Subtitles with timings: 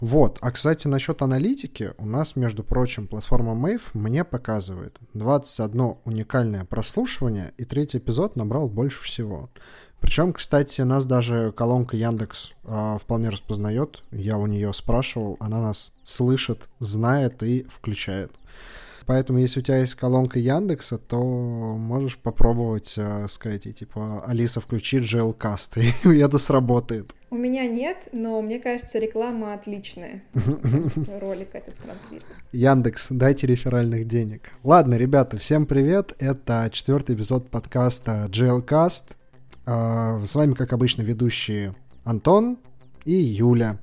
[0.00, 6.64] Вот, а кстати, насчет аналитики, у нас, между прочим, платформа Mave мне показывает 21 уникальное
[6.64, 9.50] прослушивание, и третий эпизод набрал больше всего.
[10.00, 14.02] Причем, кстати, нас даже колонка Яндекс э, вполне распознает.
[14.10, 18.32] Я у нее спрашивал, она нас слышит, знает и включает.
[19.06, 24.98] Поэтому, если у тебя есть колонка Яндекса, то можешь попробовать э, сказать, типа, Алиса, включи
[24.98, 27.14] GLCast, и это сработает.
[27.30, 30.22] У меня нет, но мне кажется, реклама отличная.
[31.20, 32.24] Ролик этот транслирует.
[32.52, 34.50] Яндекс, дайте реферальных денег.
[34.64, 36.14] Ладно, ребята, всем привет.
[36.18, 39.04] Это четвертый эпизод подкаста GLCast.
[39.66, 42.58] А, с вами, как обычно, ведущие Антон
[43.04, 43.78] и Юля.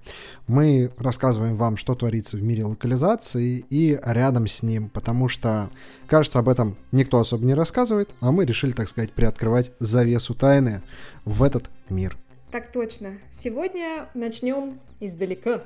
[0.48, 5.70] Мы рассказываем вам, что творится в мире локализации и рядом с ним, потому что,
[6.08, 10.82] кажется, об этом никто особо не рассказывает, а мы решили, так сказать, приоткрывать завесу тайны
[11.26, 12.18] в этот мир.
[12.52, 13.18] Так точно.
[13.30, 15.64] Сегодня начнем издалека.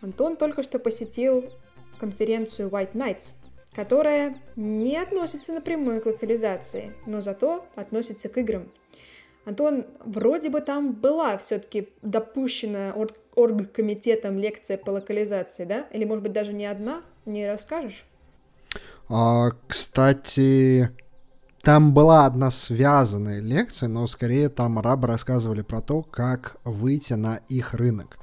[0.00, 1.44] Антон только что посетил
[1.98, 3.34] конференцию White Nights,
[3.74, 8.68] которая не относится напрямую к локализации, но зато относится к играм.
[9.44, 15.86] Антон, вроде бы там была все-таки допущена орг оргкомитетом лекция по локализации, да?
[15.90, 17.02] Или, может быть, даже не одна?
[17.24, 18.04] Не расскажешь?
[19.08, 20.90] А, кстати,
[21.62, 27.36] там была одна связанная лекция, но скорее там арабы рассказывали про то, как выйти на
[27.48, 28.18] их рынок.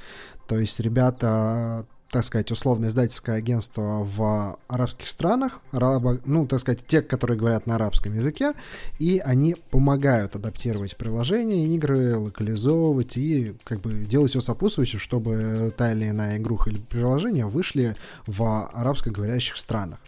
[0.48, 6.86] То есть ребята так сказать, условно издательское агентство в арабских странах, арабо, ну, так сказать,
[6.88, 8.54] те, которые говорят на арабском языке,
[8.98, 15.92] и они помогают адаптировать приложения, игры, локализовывать и как бы делать все сопутствующее, чтобы та
[15.92, 20.00] или иная игруха или приложение вышли в арабскоговорящих странах.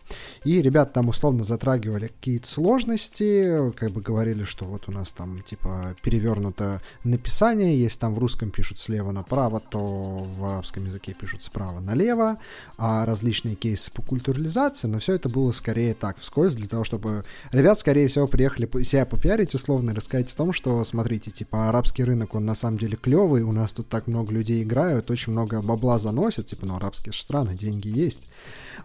[0.44, 5.42] И ребята там условно затрагивали какие-то сложности, как бы говорили, что вот у нас там
[5.44, 11.44] типа перевернуто написание, если там в русском пишут слева направо, то в арабском языке пишут
[11.44, 12.38] справа налево,
[12.78, 17.24] а различные кейсы по культурализации, но все это было скорее так, вскользь, для того, чтобы
[17.52, 22.04] ребят, скорее всего, приехали себя попиарить условно и рассказать о том, что, смотрите, типа, арабский
[22.04, 25.62] рынок, он на самом деле клевый, у нас тут так много людей играют, очень много
[25.62, 28.28] бабла заносят, типа, ну, арабские же страны, деньги есть.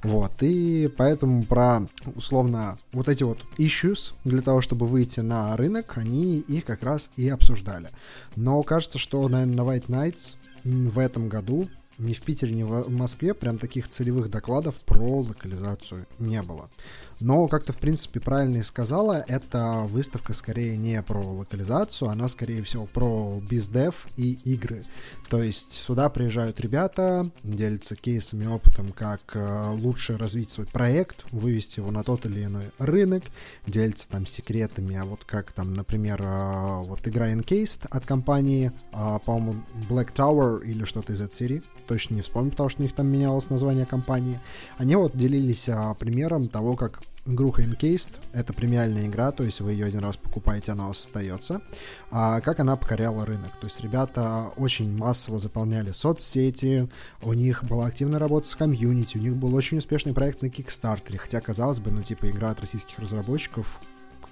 [0.03, 5.97] Вот, и поэтому про, условно, вот эти вот issues для того, чтобы выйти на рынок,
[5.97, 7.91] они их как раз и обсуждали.
[8.35, 12.91] Но кажется, что, наверное, на White Nights в этом году ни в Питере, ни в
[12.91, 16.69] Москве прям таких целевых докладов про локализацию не было.
[17.21, 22.29] Но, как то в принципе, правильно и сказала, эта выставка скорее не про локализацию, она,
[22.29, 24.85] скорее всего, про бездев и игры.
[25.31, 31.81] То есть сюда приезжают ребята, делятся кейсами, опытом, как э, лучше развить свой проект, вывести
[31.81, 33.25] его на тот или иной рынок,
[33.67, 39.19] делятся там секретами, а вот как там, например, э, вот игра Encased от компании, э,
[39.25, 42.93] по-моему, Black Tower или что-то из этой серии, точно не вспомню, потому что у них
[42.93, 44.39] там менялось название компании.
[44.77, 45.69] Они вот делились
[45.99, 50.73] примером того, как игруха Encased— это премиальная игра, то есть вы ее один раз покупаете,
[50.73, 51.61] она у вас остается.
[52.11, 53.53] А как она покоряла рынок?
[53.61, 56.89] То есть ребята очень массово заполняли соцсети,
[57.23, 61.17] у них была активная работа с комьюнити, у них был очень успешный проект на Kickstarter,
[61.17, 63.81] хотя, казалось бы, ну, типа, игра от российских разработчиков,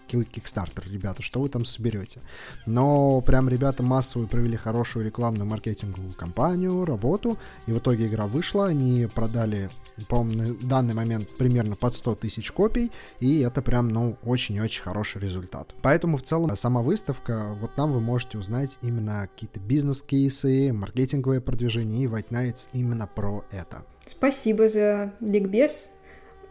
[0.08, 2.20] Kickstarter, ребята, что вы там соберете.
[2.66, 8.66] Но прям ребята массово провели хорошую рекламную маркетинговую кампанию, работу, и в итоге игра вышла,
[8.66, 9.70] они продали
[10.08, 15.20] по-моему, на данный момент примерно под 100 тысяч копий, и это прям, ну, очень-очень хороший
[15.20, 15.74] результат.
[15.82, 22.04] Поэтому в целом сама выставка, вот там вы можете узнать именно какие-то бизнес-кейсы, маркетинговое продвижение,
[22.04, 23.84] и White Nights именно про это.
[24.06, 25.90] Спасибо за ликбез.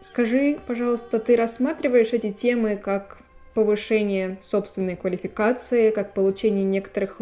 [0.00, 3.18] Скажи, пожалуйста, ты рассматриваешь эти темы как
[3.54, 7.20] повышение собственной квалификации, как получение некоторых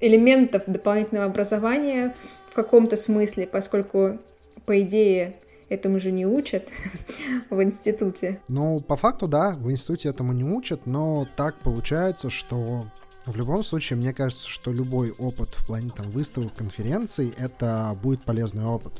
[0.00, 2.14] элементов дополнительного образования
[2.50, 4.18] в каком-то смысле, поскольку,
[4.64, 5.36] по идее,
[5.68, 6.68] этому же не учат
[7.50, 8.40] в институте.
[8.48, 12.86] Ну, по факту, да, в институте этому не учат, но так получается, что
[13.26, 18.24] в любом случае, мне кажется, что любой опыт в плане там выставок, конференций, это будет
[18.24, 18.92] полезный опыт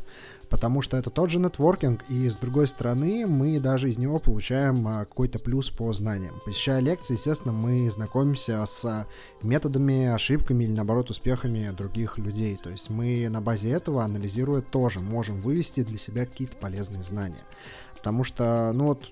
[0.50, 4.86] потому что это тот же нетворкинг, и с другой стороны, мы даже из него получаем
[4.86, 6.40] а, какой-то плюс по знаниям.
[6.44, 9.06] Посещая лекции, естественно, мы знакомимся с
[9.42, 12.56] методами, ошибками или, наоборот, успехами других людей.
[12.56, 17.44] То есть мы на базе этого, анализируя, тоже можем вывести для себя какие-то полезные знания.
[17.94, 19.04] Потому что, ну вот,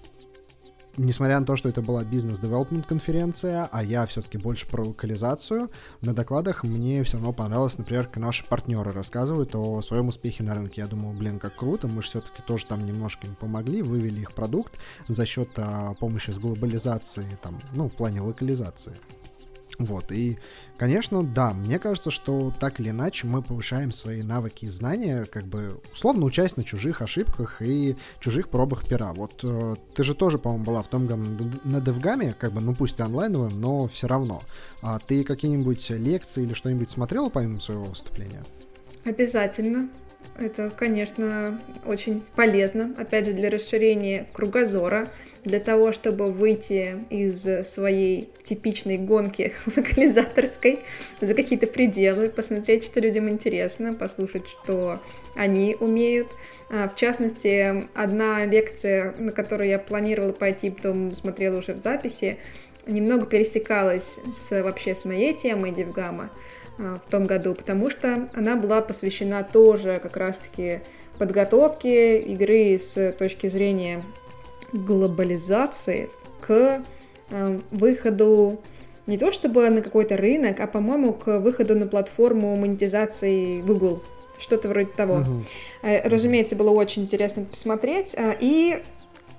[0.99, 5.71] несмотря на то, что это была бизнес-девелопмент конференция, а я все-таки больше про локализацию,
[6.03, 10.55] на докладах мне все равно понравилось, например, как наши партнеры рассказывают о своем успехе на
[10.55, 10.83] рынке.
[10.83, 14.33] Я думаю, блин, как круто, мы же все-таки тоже там немножко им помогли, вывели их
[14.33, 18.97] продукт за счет а, помощи с глобализацией, там, ну, в плане локализации.
[19.79, 20.39] Вот, и,
[20.77, 25.47] конечно, да, мне кажется, что так или иначе мы повышаем свои навыки и знания, как
[25.47, 29.13] бы, условно учась на чужих ошибках и чужих пробах пера.
[29.13, 32.75] Вот э, ты же тоже, по-моему, была в том году на Девгаме, как бы, ну
[32.75, 34.43] пусть онлайновым, но все равно.
[34.83, 38.43] А ты какие-нибудь лекции или что-нибудь смотрела помимо своего выступления?
[39.05, 39.89] Обязательно.
[40.39, 45.09] Это, конечно, очень полезно, опять же, для расширения кругозора,
[45.43, 50.81] для того, чтобы выйти из своей типичной гонки локализаторской
[51.21, 55.03] за какие-то пределы, посмотреть, что людям интересно, послушать, что
[55.35, 56.29] они умеют.
[56.71, 62.39] А, в частности, одна лекция, на которую я планировала пойти, потом смотрела уже в записи,
[62.87, 66.31] немного пересекалась с, вообще с моей темой Девгама
[66.79, 70.81] в том году, потому что она была посвящена тоже как раз-таки
[71.19, 74.03] подготовке игры с точки зрения
[74.73, 76.09] глобализации
[76.41, 76.83] к
[77.31, 78.61] э, выходу
[79.07, 84.03] не то чтобы на какой-то рынок, а, по-моему, к выходу на платформу монетизации Google.
[84.39, 85.25] Что-то вроде того.
[85.83, 86.01] Uh-huh.
[86.05, 88.15] Разумеется, было очень интересно посмотреть.
[88.17, 88.83] Э, и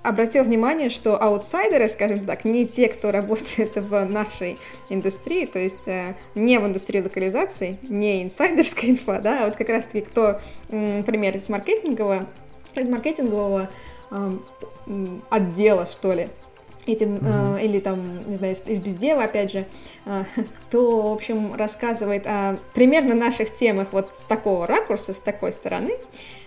[0.04, 4.58] обратил внимание, что аутсайдеры, скажем так, не те, кто работает в нашей
[4.90, 9.70] индустрии, то есть э, не в индустрии локализации, не инсайдерская инфа, да, а вот как
[9.70, 12.28] раз-таки кто, например, из маркетингового,
[12.76, 13.70] из маркетингового
[14.12, 14.32] э,
[15.30, 16.30] отдела, что ли,
[16.92, 17.60] этим, mm-hmm.
[17.60, 19.66] э, или там, не знаю, из, из бездева, опять же,
[20.06, 20.24] э,
[20.68, 25.94] кто, в общем, рассказывает о примерно наших темах вот с такого ракурса, с такой стороны,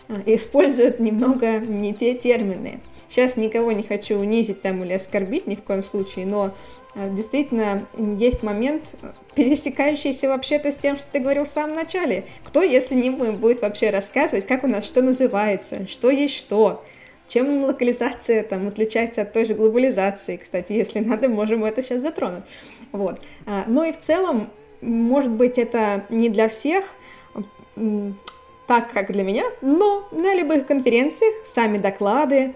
[0.08, 2.80] э, использует немного не те термины.
[3.12, 6.54] Сейчас никого не хочу унизить там или оскорбить ни в коем случае, но
[6.94, 12.24] э, действительно есть момент, э, пересекающийся вообще-то с тем, что ты говорил в самом начале.
[12.42, 16.82] Кто, если не мы, будет вообще рассказывать, как у нас что называется, что есть что,
[17.28, 22.44] чем локализация там отличается от той же глобализации, кстати, если надо, можем это сейчас затронуть.
[22.92, 23.20] Вот.
[23.44, 24.48] А, ну и в целом,
[24.80, 26.84] может быть, это не для всех,
[28.66, 32.54] так как для меня, но на любых конференциях сами доклады,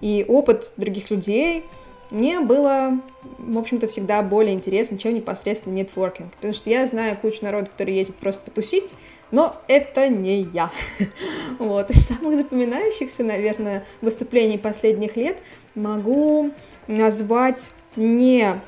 [0.00, 1.64] и опыт других людей
[2.10, 3.00] мне было,
[3.38, 6.32] в общем-то, всегда более интересно, чем непосредственно нетворкинг.
[6.34, 8.94] Потому что я знаю кучу народу, который ездит просто потусить,
[9.30, 10.70] но это не я.
[11.58, 11.90] Вот.
[11.90, 15.38] Из самых запоминающихся, наверное, выступлений последних лет
[15.74, 16.50] могу
[16.86, 18.60] назвать не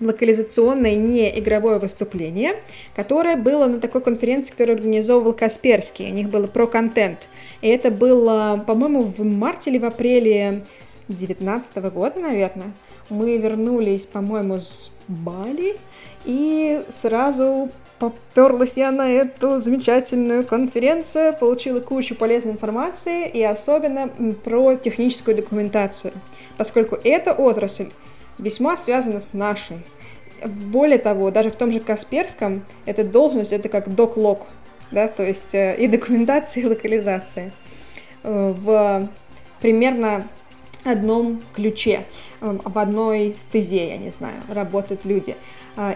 [0.00, 2.56] локализационное, не игровое выступление,
[2.94, 6.10] которое было на такой конференции, которую организовывал Касперский.
[6.10, 7.28] У них было про контент.
[7.60, 10.64] И это было, по-моему, в марте или в апреле
[11.08, 12.72] 2019 года, наверное.
[13.10, 15.76] Мы вернулись, по-моему, с Бали,
[16.24, 24.08] и сразу поперлась я на эту замечательную конференцию, получила кучу полезной информации и особенно
[24.42, 26.12] про техническую документацию,
[26.56, 27.90] поскольку эта отрасль
[28.38, 29.78] весьма связана с нашей.
[30.44, 34.46] Более того, даже в том же Касперском эта должность это как док-лог,
[34.90, 37.52] да, то есть э, и документация, и локализация
[38.22, 39.08] э, в
[39.60, 40.26] примерно
[40.84, 42.04] одном ключе,
[42.40, 45.36] э, в одной стезе, я не знаю, работают люди.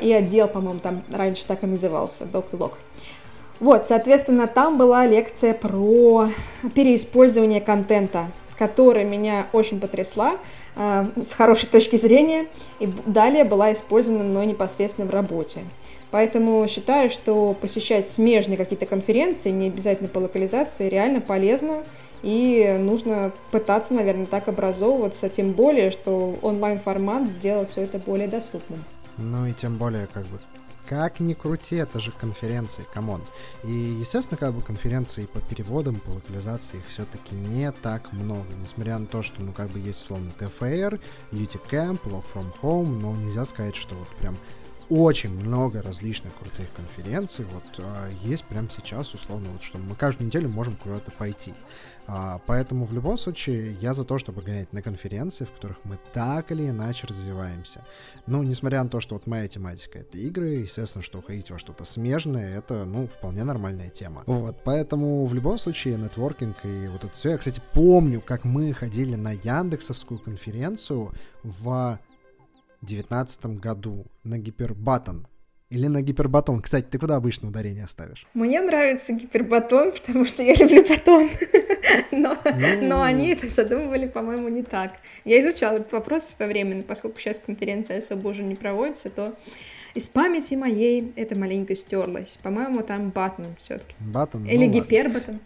[0.02, 2.78] И отдел, по-моему, там раньше так и назывался, док и лог.
[3.60, 6.28] Вот, соответственно, там была лекция про
[6.74, 10.36] переиспользование контента, которая меня очень потрясла.
[10.80, 12.46] Э, с хорошей точки зрения,
[12.78, 15.64] и далее была использована мной непосредственно в работе.
[16.12, 21.82] Поэтому считаю, что посещать смежные какие-то конференции, не обязательно по локализации, реально полезно,
[22.22, 28.84] и нужно пытаться, наверное, так образовываться, тем более, что онлайн-формат сделал все это более доступным.
[29.16, 30.38] Ну и тем более, как бы,
[30.88, 33.20] как ни крути, это же конференции, come on.
[33.62, 38.98] И, естественно, как бы конференции по переводам, по локализации их все-таки не так много, несмотря
[38.98, 40.98] на то, что, ну, как бы есть, условно, TFR,
[41.32, 44.36] UTCamp, Work From Home, но нельзя сказать, что вот прям
[44.88, 47.44] очень много различных крутых конференций.
[47.52, 51.52] Вот а, есть прямо сейчас, условно, вот, что мы каждую неделю можем куда-то пойти.
[52.10, 55.98] А, поэтому в любом случае я за то, чтобы гонять на конференции, в которых мы
[56.14, 57.84] так или иначе развиваемся.
[58.26, 61.84] Ну, несмотря на то, что вот моя тематика это игры, естественно, что уходить во что-то
[61.84, 64.22] смежное, это, ну, вполне нормальная тема.
[64.26, 67.30] Вот, поэтому в любом случае нетворкинг и вот это все.
[67.32, 71.12] Я, кстати, помню, как мы ходили на Яндексовскую конференцию
[71.42, 72.00] в
[72.80, 75.26] девятнадцатом году на Гипербатон.
[75.70, 76.62] Или на гипербатон.
[76.62, 78.26] Кстати, ты куда обычно ударение ставишь?
[78.32, 81.28] Мне нравится гипербатон, потому что я люблю батон.
[82.10, 82.86] но, ну...
[82.86, 84.94] но они это задумывали, по-моему, не так.
[85.26, 89.36] Я изучала этот вопрос своевременно, поскольку сейчас конференция особо уже не проводится, то
[89.94, 92.38] из памяти моей это маленько стерлось.
[92.42, 93.94] По-моему, там батон все-таки.
[94.00, 94.46] Батон.
[94.46, 95.40] Или ну, гипербатон.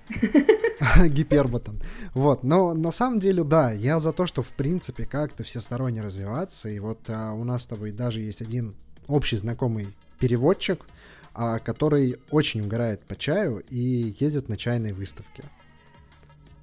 [1.08, 1.82] Гипербатон.
[2.14, 6.68] Вот, но на самом деле, да, я за то, что в принципе как-то всесторонне развиваться.
[6.68, 8.76] И вот а, у нас с тобой даже есть один
[9.08, 9.88] общий знакомый
[10.22, 10.86] переводчик,
[11.34, 15.42] а, который очень угорает по чаю и ездит на чайной выставке.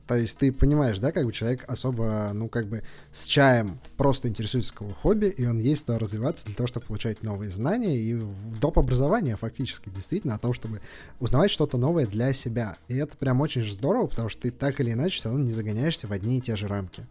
[0.08, 4.30] То есть ты понимаешь, да, как бы человек особо, ну, как бы с чаем просто
[4.30, 8.18] интересуется какого хобби, и он есть то развиваться для того, чтобы получать новые знания и
[8.62, 8.80] доп.
[8.80, 10.80] образование фактически, действительно, о том, чтобы
[11.20, 12.78] узнавать что-то новое для себя.
[12.88, 16.08] И это прям очень здорово, потому что ты так или иначе все равно не загоняешься
[16.08, 17.06] в одни и те же рамки.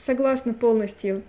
[0.00, 1.22] Согласна полностью.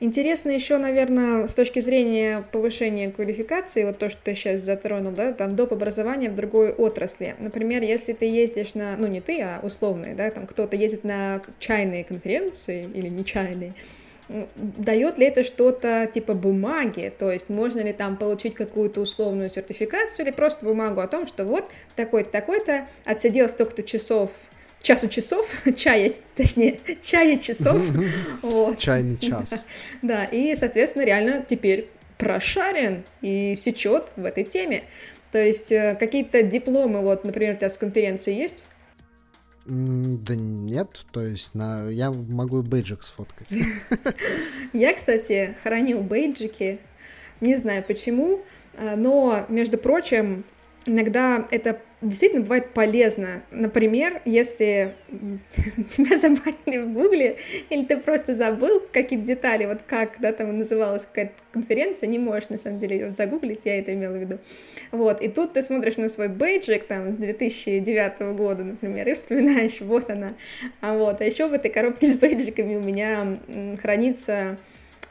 [0.00, 5.34] Интересно еще, наверное, с точки зрения повышения квалификации, вот то, что ты сейчас затронул, да,
[5.34, 5.74] там доп.
[5.74, 7.34] образования в другой отрасли.
[7.38, 11.42] Например, если ты ездишь на, ну не ты, а условные, да, там кто-то ездит на
[11.58, 13.74] чайные конференции или не чайные,
[14.56, 20.24] дает ли это что-то типа бумаги, то есть можно ли там получить какую-то условную сертификацию
[20.24, 24.30] или просто бумагу о том, что вот такой-то, такой-то отсидел столько-то часов
[24.84, 27.82] часу часов, чая, точнее, чая часов.
[28.42, 28.78] вот.
[28.78, 29.66] Чайный час.
[30.02, 31.88] Да, и, соответственно, реально теперь
[32.18, 34.84] прошарен и сечет в этой теме.
[35.32, 38.64] То есть э, какие-то дипломы, вот, например, у тебя с конференции есть?
[39.66, 41.88] Да нет, то есть на...
[41.88, 43.48] я могу бейджик сфоткать.
[44.74, 46.78] Я, кстати, храню бейджики,
[47.40, 48.42] не знаю почему,
[48.74, 50.44] э, но, между прочим,
[50.86, 53.42] иногда это действительно бывает полезно.
[53.50, 54.94] Например, если
[55.88, 57.38] тебя забанили в Гугле,
[57.70, 62.50] или ты просто забыл какие-то детали, вот как, да, там называлась какая-то конференция, не можешь,
[62.50, 64.38] на самом деле, вот загуглить, я это имела в виду.
[64.92, 70.10] Вот, и тут ты смотришь на свой бейджик, там, 2009 года, например, и вспоминаешь, вот
[70.10, 70.34] она.
[70.80, 73.38] А вот, а еще в этой коробке с бейджиками у меня
[73.80, 74.58] хранится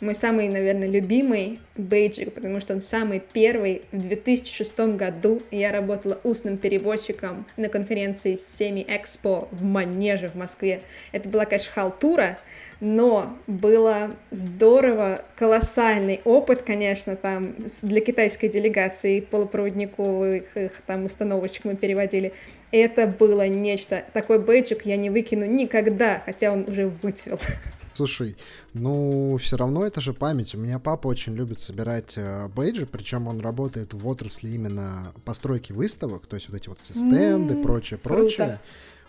[0.03, 3.83] мой самый, наверное, любимый бейджик, потому что он самый первый.
[3.91, 10.81] В 2006 году я работала устным переводчиком на конференции Semi Expo в Манеже в Москве.
[11.13, 12.37] Это была, конечно, халтура,
[12.81, 21.75] но было здорово, колоссальный опыт, конечно, там для китайской делегации полупроводниковых их там установочек мы
[21.75, 22.33] переводили.
[22.71, 24.03] Это было нечто.
[24.11, 27.39] Такой бейджик я не выкину никогда, хотя он уже выцвел.
[27.93, 28.35] Слушай,
[28.73, 30.55] ну все равно это же память.
[30.55, 35.71] У меня папа очень любит собирать э, бейджи, причем он работает в отрасли именно постройки
[35.73, 37.63] выставок, то есть вот эти вот стенды, mm-hmm.
[37.63, 38.37] прочее, прочее.
[38.37, 38.61] Круто.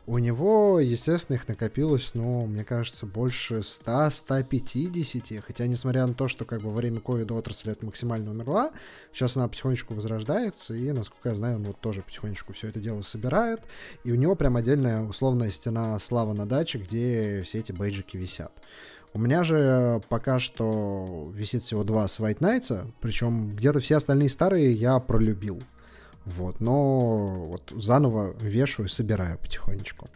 [0.07, 6.45] У него, естественно, их накопилось, ну, мне кажется, больше 100-150, хотя, несмотря на то, что
[6.45, 8.73] как бы во время ковида отрасль это максимально умерла,
[9.15, 13.01] сейчас она потихонечку возрождается, и, насколько я знаю, он вот тоже потихонечку все это дело
[13.01, 13.63] собирает,
[14.05, 18.53] и у него прям отдельная условная стена слава на даче, где все эти бейджики висят.
[19.15, 24.29] У меня же пока что висит всего два с White Knights, причем где-то все остальные
[24.29, 25.63] старые я пролюбил.
[26.27, 30.09] Вот, но вот заново вешаю, собираю потихонечку.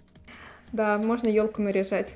[0.73, 2.15] Да, можно елку наряжать.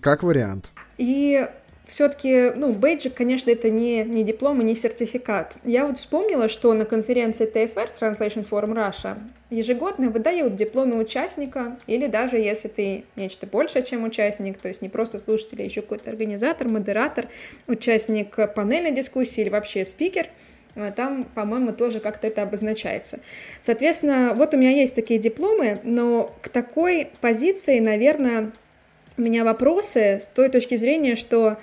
[0.00, 0.70] Как вариант.
[0.98, 1.48] И
[1.86, 5.56] все-таки, ну, бейджик, конечно, это не, не диплом и не сертификат.
[5.64, 9.18] Я вот вспомнила, что на конференции TFR, Translation Forum Russia,
[9.50, 14.88] ежегодно выдают дипломы участника, или даже если ты нечто большее, чем участник, то есть не
[14.88, 17.26] просто слушатель, а еще какой-то организатор, модератор,
[17.66, 20.28] участник панельной дискуссии или вообще спикер—
[20.96, 23.20] там, по-моему, тоже как-то это обозначается.
[23.60, 28.52] Соответственно, вот у меня есть такие дипломы, но к такой позиции, наверное,
[29.16, 31.58] у меня вопросы с той точки зрения, что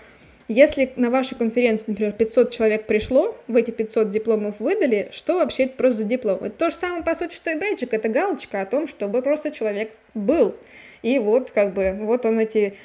[0.48, 5.64] если на вашу конференцию, например, 500 человек пришло, в эти 500 дипломов выдали, что вообще
[5.64, 6.38] это просто за диплом?
[6.38, 9.52] Это то же самое, по сути, что и бейджик, это галочка о том, чтобы просто
[9.52, 10.56] человек был.
[11.02, 12.76] И вот, как бы, вот он эти,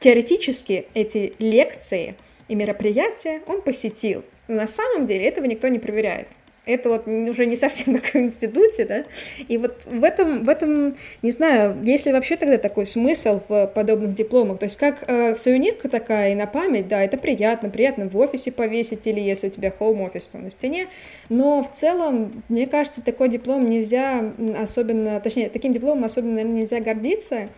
[0.00, 2.14] теоретически, эти лекции
[2.48, 4.24] и мероприятия он посетил.
[4.48, 6.28] Но на самом деле этого никто не проверяет.
[6.66, 9.04] Это вот уже не совсем как в институте, да,
[9.46, 13.68] и вот в этом, в этом, не знаю, есть ли вообще тогда такой смысл в
[13.68, 18.08] подобных дипломах, то есть как э, сувенирка такая и на память, да, это приятно, приятно
[18.08, 20.88] в офисе повесить или если у тебя home офис то на стене,
[21.28, 26.80] но в целом, мне кажется, такой диплом нельзя особенно, точнее, таким дипломом особенно, наверное, нельзя
[26.80, 27.48] гордиться,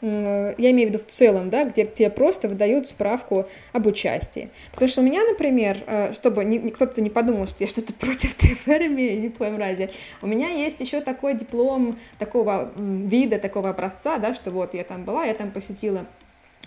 [0.00, 4.50] я имею в виду в целом, да, где тебе просто выдают справку об участии.
[4.72, 8.86] Потому что у меня, например, э, чтобы кто-то не подумал, что я что-то против ТФР
[8.86, 9.90] имею, ни в коем разе,
[10.22, 15.04] у меня есть еще такой диплом такого вида, такого образца, да, что вот я там
[15.04, 16.06] была, я там посетила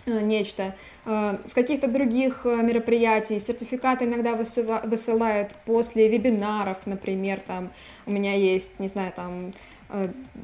[0.06, 0.76] э, нечто.
[1.06, 7.72] Э, с каких-то других мероприятий сертификаты иногда высылают после вебинаров, например, там
[8.06, 9.54] у меня есть, не знаю, там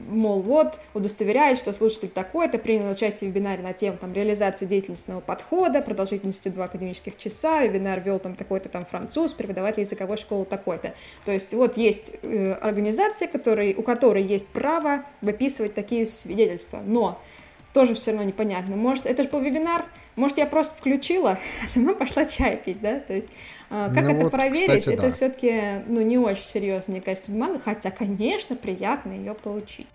[0.09, 5.21] мол, вот, удостоверяет, что слушатель такой-то принял участие в вебинаре на тему там, реализации деятельностного
[5.21, 10.93] подхода, продолжительностью 2 академических часа, вебинар вел там такой-то там француз, преподаватель языковой школы такой-то.
[11.25, 17.19] То есть вот есть э, организация, который, у которой есть право выписывать такие свидетельства, но
[17.73, 18.75] тоже все равно непонятно.
[18.75, 19.85] Может, это же был вебинар,
[20.15, 22.99] может, я просто включила, а сама пошла чай пить, да?
[22.99, 23.27] То есть,
[23.69, 25.11] как ну это вот, проверить, кстати, это да.
[25.11, 29.87] все-таки, ну, не очень серьезно, мне кажется, бумага, хотя, конечно, приятно ее получить.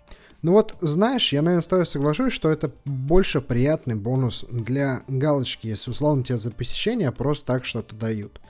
[0.43, 5.67] Ну вот, знаешь, я, наверное, с тобой соглашусь, что это больше приятный бонус для галочки,
[5.67, 8.41] если условно тебе за посещение просто так что-то дают.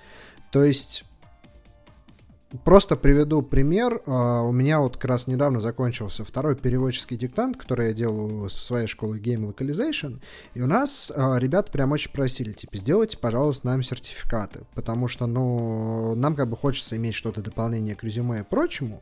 [0.52, 1.04] То есть,
[2.64, 4.02] Просто приведу пример.
[4.06, 8.62] А, у меня вот как раз недавно закончился второй переводческий диктант, который я делаю со
[8.62, 10.22] своей школы Game Localization.
[10.54, 14.62] И у нас а, ребята прям очень просили, типа, сделайте, пожалуйста, нам сертификаты.
[14.76, 19.02] Потому что, ну, нам как бы хочется иметь что-то дополнение к резюме и прочему.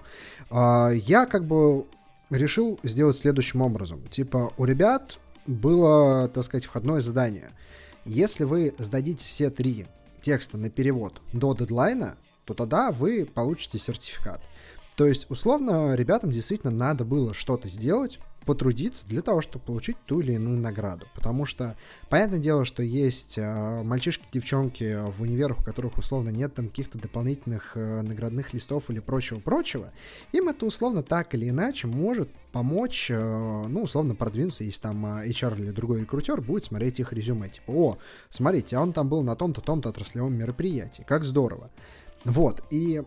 [0.50, 1.86] А, я как бы
[2.29, 4.01] решил сделать следующим образом.
[4.10, 7.50] Типа, у ребят было, так сказать, входное задание.
[8.05, 9.88] Если вы сдадите все три
[10.22, 12.15] текста на перевод до дедлайна,
[12.46, 14.42] то тогда вы получите сертификат.
[14.96, 20.20] То есть, условно, ребятам действительно надо было что-то сделать, потрудиться для того, чтобы получить ту
[20.20, 21.06] или иную награду.
[21.14, 21.76] Потому что,
[22.10, 26.98] понятное дело, что есть э, мальчишки, девчонки в универах, у которых условно нет там каких-то
[26.98, 29.92] дополнительных э, наградных листов или прочего-прочего.
[30.32, 35.30] Им это условно так или иначе может помочь, э, ну, условно продвинуться, если там э,
[35.30, 37.50] HR или другой рекрутер будет смотреть их резюме.
[37.50, 37.98] Типа, о,
[38.30, 41.70] смотрите, а он там был на том-то, том-то отраслевом мероприятии, как здорово.
[42.25, 43.01] Вот, и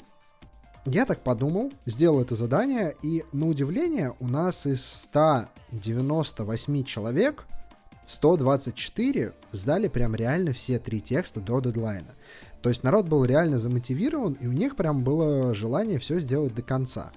[0.86, 7.46] я так подумал, сделал это задание, и на удивление у нас из 198 человек
[8.06, 12.14] 124 сдали прям реально все три текста до дедлайна.
[12.60, 16.62] То есть народ был реально замотивирован, и у них прям было желание все сделать до
[16.62, 17.12] конца.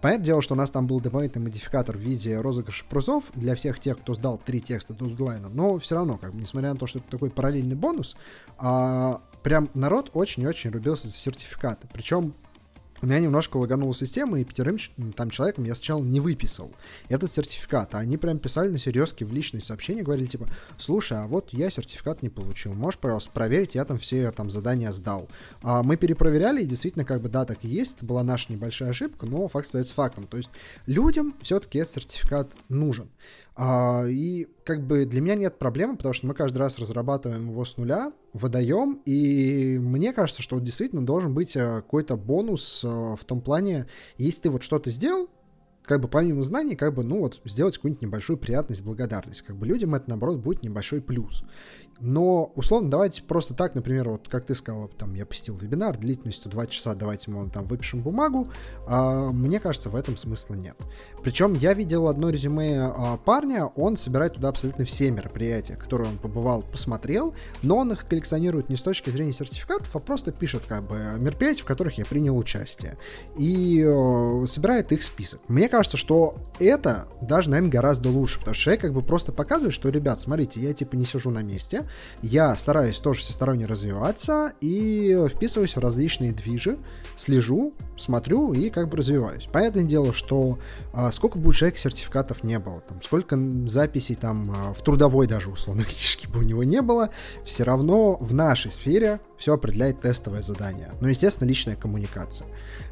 [0.00, 3.80] Понятное дело, что у нас там был дополнительный модификатор в виде розыгрыша призов для всех
[3.80, 6.86] тех, кто сдал три текста до дедлайна, но все равно, как бы, несмотря на то,
[6.86, 8.16] что это такой параллельный бонус,
[8.58, 11.88] а, прям народ очень-очень рубился за сертификаты.
[11.92, 12.34] Причем
[13.00, 14.78] у меня немножко лаганула система, и пятерым
[15.14, 16.72] там человеком я сначала не выписал
[17.08, 17.94] этот сертификат.
[17.94, 21.70] А они прям писали на серьезке в личные сообщения, говорили типа, слушай, а вот я
[21.70, 25.28] сертификат не получил, можешь, пожалуйста, проверить, я там все там задания сдал.
[25.62, 28.90] А мы перепроверяли, и действительно, как бы, да, так и есть, это была наша небольшая
[28.90, 30.26] ошибка, но факт остается фактом.
[30.26, 30.50] То есть
[30.86, 33.08] людям все-таки этот сертификат нужен.
[33.60, 37.64] А, и как бы для меня нет проблемы, потому что мы каждый раз разрабатываем его
[37.64, 42.88] с нуля, выдаем, и мне кажется, что вот действительно должен быть э, какой-то бонус э,
[42.88, 45.28] в том плане, если ты вот что-то сделал,
[45.82, 49.42] как бы помимо знаний, как бы, ну вот, сделать какую-нибудь небольшую приятность, благодарность.
[49.42, 51.42] Как бы людям это, наоборот, будет небольшой плюс.
[52.00, 56.50] Но, условно, давайте просто так, например, вот как ты сказал, там, я посетил вебинар длительностью
[56.50, 58.48] 2 часа, давайте мы там выпишем бумагу.
[58.86, 60.76] А, мне кажется, в этом смысла нет.
[61.22, 66.18] Причем я видел одно резюме а, парня, он собирает туда абсолютно все мероприятия, которые он
[66.18, 70.86] побывал, посмотрел, но он их коллекционирует не с точки зрения сертификатов, а просто пишет как
[70.86, 72.96] бы мероприятия, в которых я принял участие.
[73.36, 75.40] И э, собирает их список.
[75.48, 79.74] Мне кажется, что это даже, наверное, гораздо лучше, потому что человек как бы просто показывает,
[79.74, 81.87] что, ребят, смотрите, я типа не сижу на месте,
[82.22, 86.78] я стараюсь тоже всесторонне развиваться и вписываюсь в различные движи,
[87.16, 89.48] слежу, смотрю и как бы развиваюсь.
[89.52, 90.58] Понятное дело, что
[90.92, 95.26] а, сколько бы у человека сертификатов не было, там, сколько записей там а, в трудовой
[95.26, 97.10] даже условно книжке бы у него не было,
[97.44, 100.92] все равно в нашей сфере все определяет тестовое задание.
[101.00, 102.46] Ну, естественно, личная коммуникация.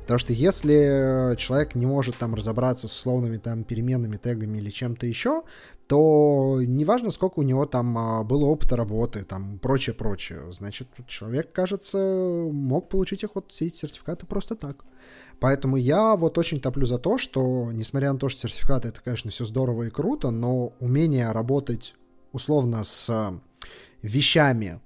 [0.07, 5.05] Потому что если человек не может там разобраться с условными там переменными, тегами или чем-то
[5.05, 5.43] еще,
[5.89, 11.99] то неважно, сколько у него там а, было опыта работы, там, прочее-прочее, значит, человек, кажется,
[12.53, 14.85] мог получить их вот все эти сертификаты просто так.
[15.41, 19.33] Поэтому я вот очень топлю за то, что, несмотря на то, что сертификаты это, конечно,
[19.33, 21.97] все здорово и круто, но умение работать
[22.31, 23.41] условно с
[24.03, 24.86] вещами, в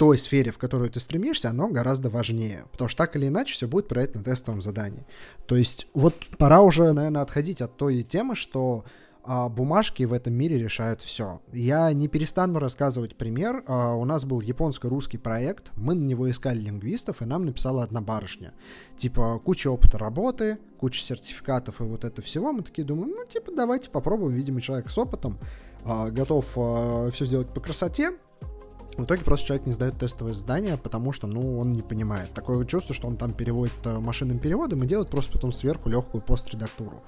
[0.00, 2.64] той сфере, в которую ты стремишься, оно гораздо важнее.
[2.72, 5.04] Потому что так или иначе все будет проект на тестовом задании.
[5.44, 8.86] То есть вот пора уже, наверное, отходить от той темы, что
[9.22, 11.42] а, бумажки в этом мире решают все.
[11.52, 13.62] Я не перестану рассказывать пример.
[13.66, 18.00] А, у нас был японско-русский проект, мы на него искали лингвистов, и нам написала одна
[18.00, 18.54] барышня.
[18.96, 22.52] Типа, куча опыта работы, куча сертификатов и вот это всего.
[22.52, 24.34] Мы такие думаем, ну, типа, давайте попробуем.
[24.34, 25.38] Видимо, человек с опытом
[25.84, 28.12] а, готов а, все сделать по красоте.
[28.96, 32.32] В итоге просто человек не сдает тестовое задание, потому что, ну, он не понимает.
[32.34, 36.22] Такое чувство, что он там переводит э, машинным переводом и делает просто потом сверху легкую
[36.22, 37.02] постредактуру.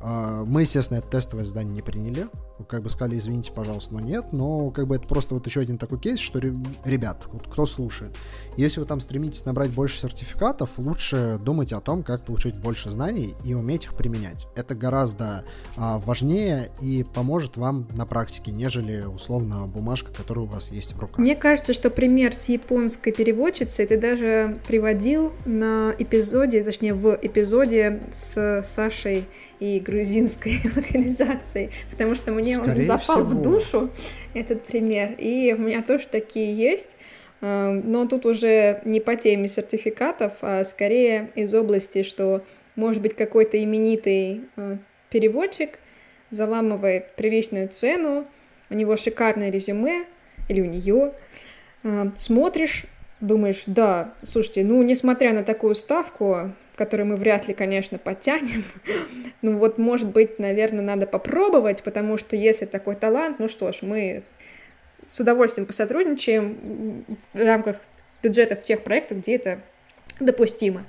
[0.00, 2.28] А, мы, естественно, это тестовое задание не приняли.
[2.68, 4.32] Как бы сказали, извините, пожалуйста, но нет.
[4.32, 8.14] Но как бы это просто вот еще один такой кейс, что, ребят, вот кто слушает,
[8.56, 13.34] если вы там стремитесь набрать больше сертификатов, лучше думать о том, как получить больше знаний
[13.44, 14.46] и уметь их применять.
[14.54, 15.44] Это гораздо
[15.76, 20.98] а, важнее и поможет вам на практике, нежели условно бумажка, которая у вас есть в
[20.98, 21.18] руках.
[21.28, 28.00] Мне кажется, что пример с японской переводчицей ты даже приводил на эпизоде, точнее в эпизоде
[28.14, 29.26] с Сашей
[29.60, 33.38] и грузинской локализацией, потому что мне Скорее он запал всего.
[33.38, 33.90] в душу,
[34.32, 36.96] этот пример, и у меня тоже такие есть,
[37.42, 42.42] э, но тут уже не по теме сертификатов, а скорее из области, что
[42.74, 44.78] может быть какой-то именитый э,
[45.10, 45.78] переводчик
[46.30, 48.26] заламывает приличную цену,
[48.70, 50.06] у него шикарное резюме,
[50.48, 51.12] или у нее,
[51.84, 52.86] э, смотришь,
[53.20, 58.64] думаешь, да, слушайте, ну, несмотря на такую ставку, которую мы вряд ли, конечно, подтянем.
[59.42, 63.78] ну вот, может быть, наверное, надо попробовать, потому что если такой талант, ну что ж,
[63.82, 64.22] мы
[65.06, 67.76] с удовольствием посотрудничаем в рамках
[68.22, 69.60] бюджетов тех проектов, где это
[70.20, 70.84] допустимо.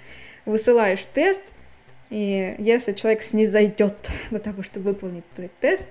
[0.45, 1.41] Высылаешь тест,
[2.09, 3.95] и если человек снизойдет
[4.31, 5.87] до того, чтобы выполнить твой тест,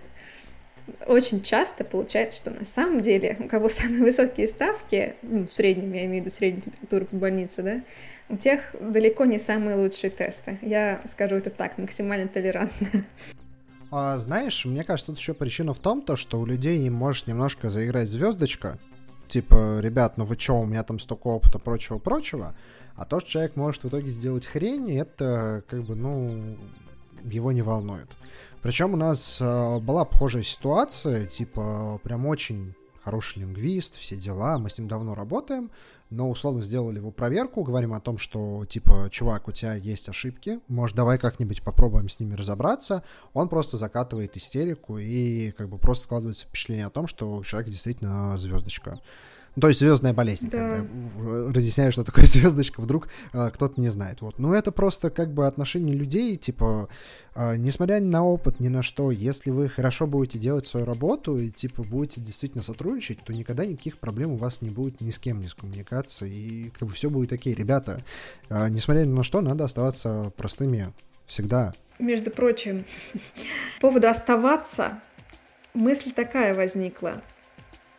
[1.06, 5.92] очень часто получается, что на самом деле у кого самые высокие ставки, ну, в среднем,
[5.92, 7.82] я имею в виду среднюю температуру по больнице, да,
[8.28, 10.58] у тех далеко не самые лучшие тесты.
[10.62, 13.04] Я скажу это так, максимально толерантно.
[13.90, 17.26] А, знаешь, мне кажется, тут еще причина в том, то, что у людей им может
[17.26, 18.78] немножко заиграть звездочка.
[19.28, 22.54] Типа, ребят, ну вы чё, у меня там столько опыта, прочего-прочего.
[22.96, 26.56] А то, что человек может в итоге сделать хрень, это как бы, ну,
[27.24, 28.08] его не волнует.
[28.62, 34.68] Причем у нас э, была похожая ситуация, типа, прям очень хороший лингвист, все дела, мы
[34.68, 35.70] с ним давно работаем,
[36.10, 40.60] но условно сделали его проверку, говорим о том, что, типа, чувак, у тебя есть ошибки,
[40.68, 43.02] может, давай как-нибудь попробуем с ними разобраться.
[43.32, 47.70] Он просто закатывает истерику и как бы просто складывается впечатление о том, что у человека
[47.70, 49.00] действительно звездочка.
[49.58, 50.56] Ну, то есть звездная болезнь, да.
[50.56, 54.20] когда разъясняю, что такое звездочка, вдруг э, кто-то не знает.
[54.20, 54.38] Вот.
[54.38, 56.88] Но это просто как бы отношение людей, типа,
[57.34, 61.36] э, несмотря ни на опыт, ни на что, если вы хорошо будете делать свою работу
[61.38, 65.18] и, типа, будете действительно сотрудничать, то никогда никаких проблем у вас не будет ни с
[65.18, 67.52] кем, ни с коммуникацией, и как бы все будет окей.
[67.52, 68.00] Ребята,
[68.50, 70.92] э, несмотря ни на что, надо оставаться простыми
[71.26, 71.74] всегда.
[71.98, 72.84] Между прочим,
[73.80, 75.00] по поводу оставаться,
[75.74, 77.22] мысль такая возникла.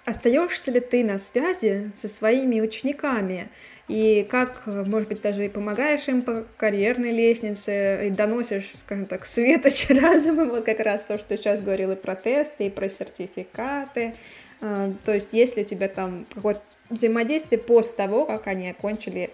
[0.10, 3.48] Остаешься ли ты на связи со своими учениками?
[3.88, 9.28] И как, может быть, даже и помогаешь им по карьерной лестнице, и доносишь, скажем так,
[9.28, 12.89] светоч разумом, вот как раз то, что ты сейчас говорил и про тесты, и про
[12.89, 14.15] сертификаты.
[14.62, 19.30] А, то есть, если у тебя там какое-то взаимодействие после того, как они окончили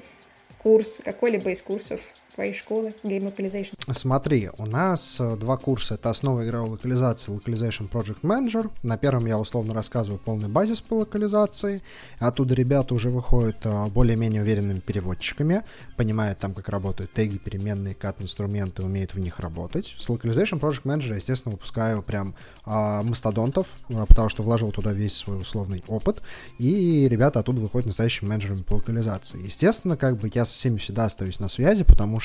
[0.58, 2.02] курс, какой-либо из курсов
[2.36, 3.74] твоей школы Game Localization?
[3.94, 5.96] Смотри, у нас э, два курса.
[5.96, 8.70] Это основа игровой локализации Localization Project Manager.
[8.84, 11.82] На первом я условно рассказываю полный базис по локализации.
[12.20, 15.64] Оттуда ребята уже выходят э, более-менее уверенными переводчиками,
[15.96, 19.96] понимают там, как работают теги, переменные, кат-инструменты, умеют в них работать.
[19.98, 25.40] С Localization Project Manager, естественно, выпускаю прям а, мастодонтов, потому что вложил туда весь свой
[25.40, 26.22] условный опыт,
[26.58, 29.42] и ребята оттуда выходят настоящими менеджерами по локализации.
[29.42, 32.25] Естественно, как бы я со всеми всегда остаюсь на связи, потому что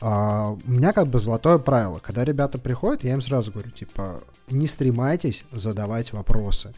[0.00, 4.22] а, у меня как бы золотое правило, когда ребята приходят, я им сразу говорю, типа,
[4.48, 6.74] не стремайтесь задавать вопросы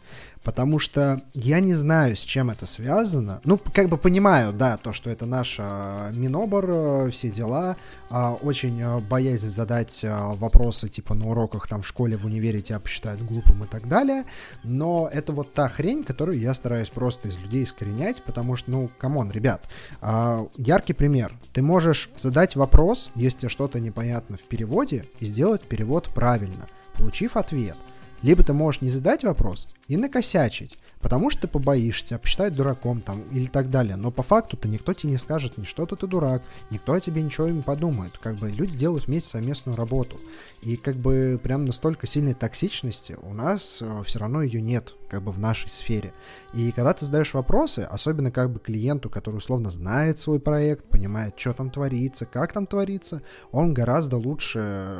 [0.47, 3.41] потому что я не знаю, с чем это связано.
[3.43, 7.75] Ну, как бы понимаю, да, то, что это наш э, Минобр, э, все дела,
[8.09, 12.61] э, очень э, боязнь задать э, вопросы, типа, на уроках там в школе, в универе
[12.61, 14.23] тебя посчитают глупым и так далее,
[14.63, 18.89] но это вот та хрень, которую я стараюсь просто из людей искоренять, потому что, ну,
[18.97, 19.67] come on, ребят,
[20.01, 21.33] э, яркий пример.
[21.51, 27.75] Ты можешь задать вопрос, если что-то непонятно в переводе, и сделать перевод правильно, получив ответ–
[28.21, 33.21] либо ты можешь не задать вопрос и накосячить, потому что ты побоишься, посчитать дураком там
[33.31, 33.95] или так далее.
[33.95, 37.21] Но по факту-то никто тебе не скажет ни что то ты дурак, никто о тебе
[37.21, 38.17] ничего не подумает.
[38.17, 40.17] Как бы люди делают вместе совместную работу.
[40.61, 45.23] И как бы прям настолько сильной токсичности у нас э, все равно ее нет как
[45.23, 46.13] бы в нашей сфере.
[46.53, 51.33] И когда ты задаешь вопросы, особенно как бы клиенту, который условно знает свой проект, понимает,
[51.37, 54.99] что там творится, как там творится, он гораздо лучше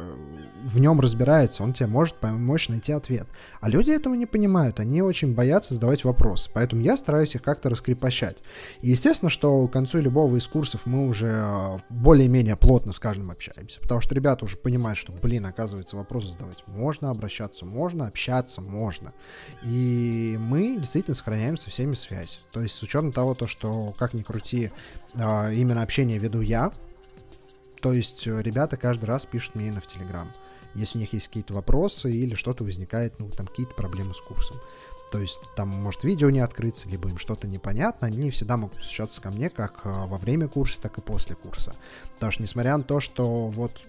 [0.64, 3.28] в нем разбирается, он тебе может помочь найти ответ.
[3.60, 7.70] А люди этого не понимают, они очень боятся задавать вопросы, поэтому я стараюсь их как-то
[7.70, 8.38] раскрепощать.
[8.82, 13.32] И естественно, что к концу любого из курсов мы уже э, более-менее плотно с каждым
[13.32, 18.62] общаемся, потому что ребята уже понимают, что, блин, оказывается, вопросы задавать можно, обращаться можно, общаться
[18.62, 19.14] можно.
[19.64, 22.40] И мы действительно сохраняем со всеми связь.
[22.52, 24.72] То есть с учетом того, то, что, как ни крути,
[25.16, 26.72] а, именно общение веду я,
[27.82, 30.32] то есть э, ребята каждый раз пишут мне именно в Телеграм,
[30.74, 34.58] если у них есть какие-то вопросы или что-то возникает, ну, там какие-то проблемы с курсом.
[35.12, 39.22] То есть там может видео не открыться, либо им что-то непонятно, они всегда могут обращаться
[39.22, 41.76] ко мне как э, во время курса, так и после курса.
[42.16, 43.82] Потому что несмотря на то, что вот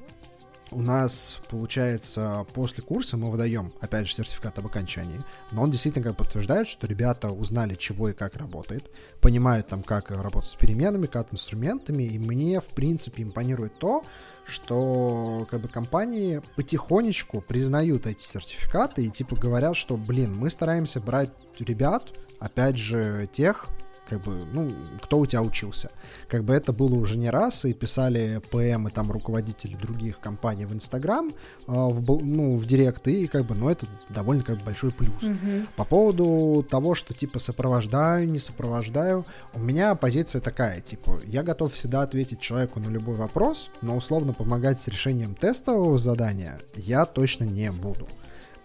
[0.71, 6.05] у нас, получается, после курса мы выдаем, опять же, сертификат об окончании, но он действительно
[6.05, 11.07] как подтверждает, что ребята узнали, чего и как работает, понимают там, как работать с переменами,
[11.07, 14.05] как инструментами, и мне, в принципе, импонирует то,
[14.47, 21.01] что как бы компании потихонечку признают эти сертификаты и типа говорят, что, блин, мы стараемся
[21.01, 23.67] брать ребят, опять же, тех,
[24.09, 25.91] как бы, ну, кто у тебя учился.
[26.29, 30.65] Как бы это было уже не раз, и писали ПМ и там руководители других компаний
[30.65, 31.33] в Инстаграм, э,
[31.67, 35.23] в, ну, в Директ, и как бы, ну, это довольно как бы большой плюс.
[35.23, 35.69] Мгм.
[35.77, 41.73] По поводу того, что типа сопровождаю, не сопровождаю, у меня позиция такая, типа, я готов
[41.73, 47.45] всегда ответить человеку на любой вопрос, но условно помогать с решением тестового задания я точно
[47.45, 48.09] не буду.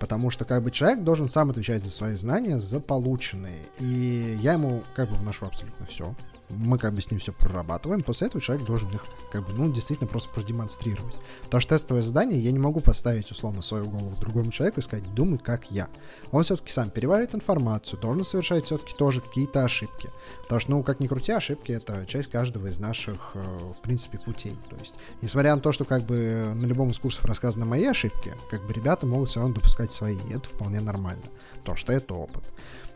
[0.03, 3.61] Потому что как бы человек должен сам отвечать за свои знания, за полученные.
[3.79, 6.13] И я ему как бы вношу абсолютно все.
[6.57, 8.01] Мы как бы с ним все прорабатываем.
[8.01, 11.15] После этого человек должен их как бы, ну, действительно просто продемонстрировать.
[11.43, 15.13] Потому что тестовое задание я не могу поставить условно свою голову другому человеку и сказать,
[15.13, 15.89] думай как я.
[16.31, 20.09] Он все-таки сам переваривает информацию, должен совершать все-таки тоже какие-то ошибки.
[20.43, 23.43] Потому что, ну, как ни крути, ошибки это часть каждого из наших, э,
[23.77, 24.57] в принципе, путей.
[24.69, 28.33] То есть, несмотря на то, что как бы на любом из курсов рассказаны мои ошибки,
[28.49, 31.23] как бы ребята могут все равно допускать свои, и это вполне нормально.
[31.63, 32.43] То, что это опыт.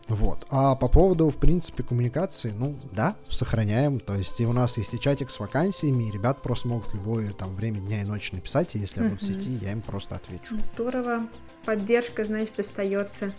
[0.08, 0.46] Вот.
[0.50, 4.00] А по поводу, в принципе, коммуникации, ну, да, сохраняем.
[4.00, 7.32] То есть и у нас есть и чатик с вакансиями, и ребят просто могут любое
[7.32, 10.16] там время дня и ночи написать, и если я буду в сети, я им просто
[10.16, 10.58] отвечу.
[10.58, 11.28] Здорово.
[11.64, 13.32] Поддержка, значит, остается.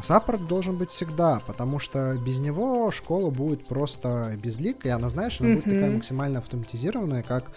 [0.00, 5.54] Саппорт должен быть всегда, потому что без него школа будет просто безликой, она, знаешь, она
[5.54, 7.50] будет такая максимально автоматизированная, как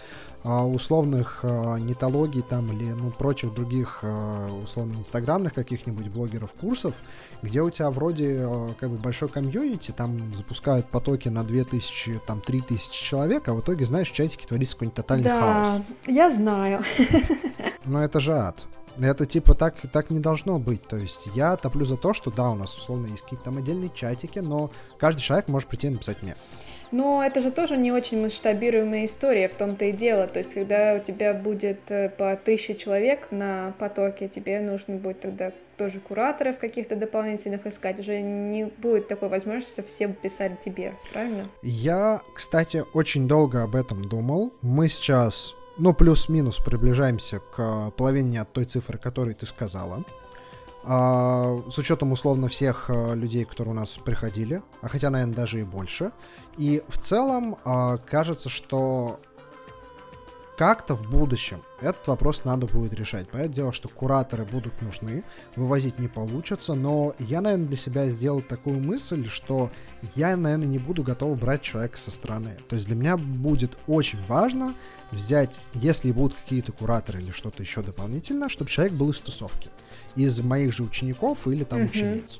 [0.44, 6.94] а, условных а, нетологий там или ну, прочих других а, условно инстаграмных каких-нибудь блогеров курсов,
[7.42, 12.40] где у тебя вроде а, как бы большой комьюнити, там запускают потоки на 2000, там
[12.40, 15.42] 3000 человек, а в итоге, знаешь, в чатике творится какой-нибудь тотальный хаос.
[15.46, 16.82] Да, я знаю.
[17.84, 18.66] Но это же ад.
[19.00, 20.82] Это типа так, так не должно быть.
[20.82, 23.90] То есть я топлю за то, что да, у нас условно есть какие-то там отдельные
[23.94, 26.36] чатики, но каждый человек может прийти и написать мне.
[26.92, 30.26] Но это же тоже не очень масштабируемая история, в том-то и дело.
[30.26, 35.22] То есть, когда у тебя будет э, по тысяче человек на потоке, тебе нужно будет
[35.22, 37.98] тогда тоже кураторов каких-то дополнительных искать.
[37.98, 41.48] Уже не будет такой возможности, что все писали тебе, правильно?
[41.62, 44.52] Я, кстати, очень долго об этом думал.
[44.60, 50.04] Мы сейчас, ну, плюс-минус приближаемся к половине от той цифры, которую ты сказала.
[50.84, 55.60] А, с учетом условно всех а, людей, которые у нас приходили, а хотя, наверное, даже
[55.60, 56.12] и больше.
[56.58, 59.20] И в целом а, кажется, что
[60.62, 63.28] как-то в будущем этот вопрос надо будет решать.
[63.28, 65.24] Понятное дело, что кураторы будут нужны,
[65.56, 69.72] вывозить не получится, но я, наверное, для себя сделал такую мысль, что
[70.14, 72.58] я, наверное, не буду готов брать человека со стороны.
[72.68, 74.76] То есть для меня будет очень важно
[75.10, 79.68] взять, если будут какие-то кураторы или что-то еще дополнительно, чтобы человек был из тусовки.
[80.14, 81.88] Из моих же учеников или там Мгм.
[81.90, 82.38] учениц.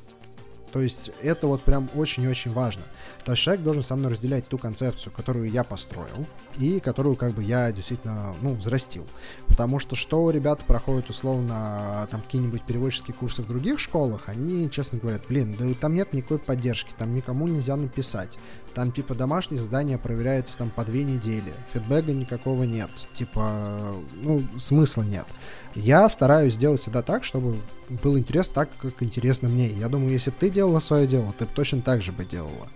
[0.71, 2.83] То есть это вот прям очень-очень важно.
[3.25, 6.27] То есть человек должен со мной разделять ту концепцию, которую я построил,
[6.59, 9.07] и которую как бы я действительно, ну, взрастил.
[9.46, 14.98] Потому что что ребята проходят условно там какие-нибудь переводческие курсы в других школах, они честно
[14.98, 18.38] говорят, блин, да там нет никакой поддержки, там никому нельзя написать.
[18.75, 25.03] Там типа домашнее задание проверяется там по две недели, фидбэка никакого нет, типа, ну, смысла
[25.03, 25.27] нет.
[25.75, 27.57] Я стараюсь сделать всегда так, чтобы
[28.03, 29.68] было интересно так, как интересно мне.
[29.68, 32.68] Я думаю, если бы ты делала свое дело, ты бы точно так же бы делала.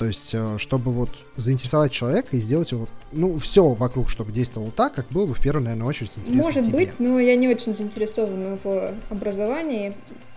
[0.00, 4.70] То есть, э, чтобы вот заинтересовать человека и сделать его, ну, все вокруг, чтобы действовало
[4.70, 6.78] так, как было бы в первую, наверное, очередь интересно Может тебе.
[6.78, 9.92] быть, но я не очень заинтересована в образовании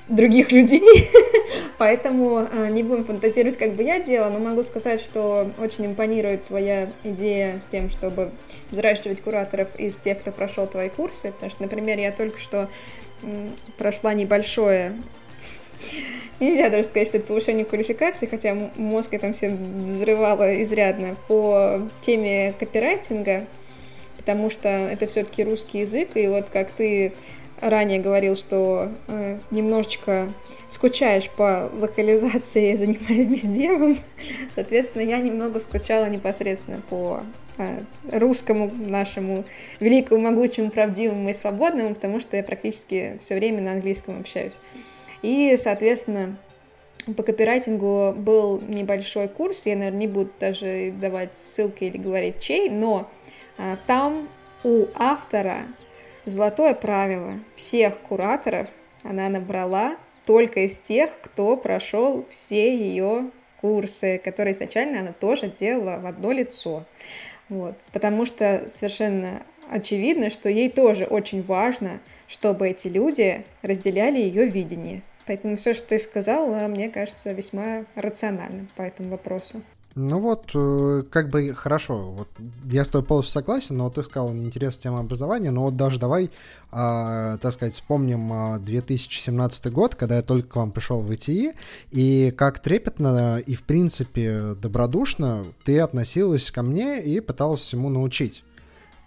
[0.10, 1.10] других людей,
[1.78, 6.44] поэтому э, не будем фантазировать, как бы я делала, но могу сказать, что очень импонирует
[6.44, 8.32] твоя идея с тем, чтобы
[8.70, 12.70] взращивать кураторов из тех, кто прошел твои курсы, потому что, например, я только что
[13.78, 14.94] прошла небольшое
[16.40, 21.88] Нельзя даже сказать, что это повышение квалификации, хотя мозг я там все взрывала изрядно по
[22.02, 23.46] теме копирайтинга,
[24.18, 27.14] потому что это все-таки русский язык, и вот как ты
[27.62, 30.30] ранее говорил, что э, немножечко
[30.70, 33.98] скучаешь по локализации, занимаясь безделом,
[34.54, 37.22] соответственно, я немного скучала непосредственно по
[37.58, 37.80] э,
[38.12, 39.46] русскому нашему
[39.80, 44.56] великому, могучему, правдивому и свободному, потому что я практически все время на английском общаюсь.
[45.24, 46.38] И, соответственно,
[47.18, 52.70] по копирайтингу был небольшой курс, я, наверное, не буду даже давать ссылки или говорить чей,
[52.70, 53.10] но
[53.58, 54.30] а, там
[54.64, 55.64] у автора
[56.26, 58.68] золотое правило всех кураторов
[59.04, 66.00] она набрала только из тех, кто прошел все ее курсы, которые изначально она тоже делала
[66.00, 66.86] в одно лицо.
[67.50, 67.76] Вот.
[67.92, 75.02] Потому что совершенно очевидно, что ей тоже очень важно, чтобы эти люди разделяли ее видение.
[75.26, 79.62] Поэтому все, что ты сказала, мне кажется весьма рациональным по этому вопросу.
[79.96, 82.28] Ну вот, э, как бы хорошо, вот
[82.66, 86.32] я с тобой полностью согласен, но ты сказал, неинтересна тема образования, но вот даже давай,
[86.72, 91.54] а, так сказать, вспомним 2017 а, год, когда я только к вам пришел в ИТИ,
[91.92, 98.44] и как трепетно и, в принципе, добродушно ты относилась ко мне и пыталась всему научить.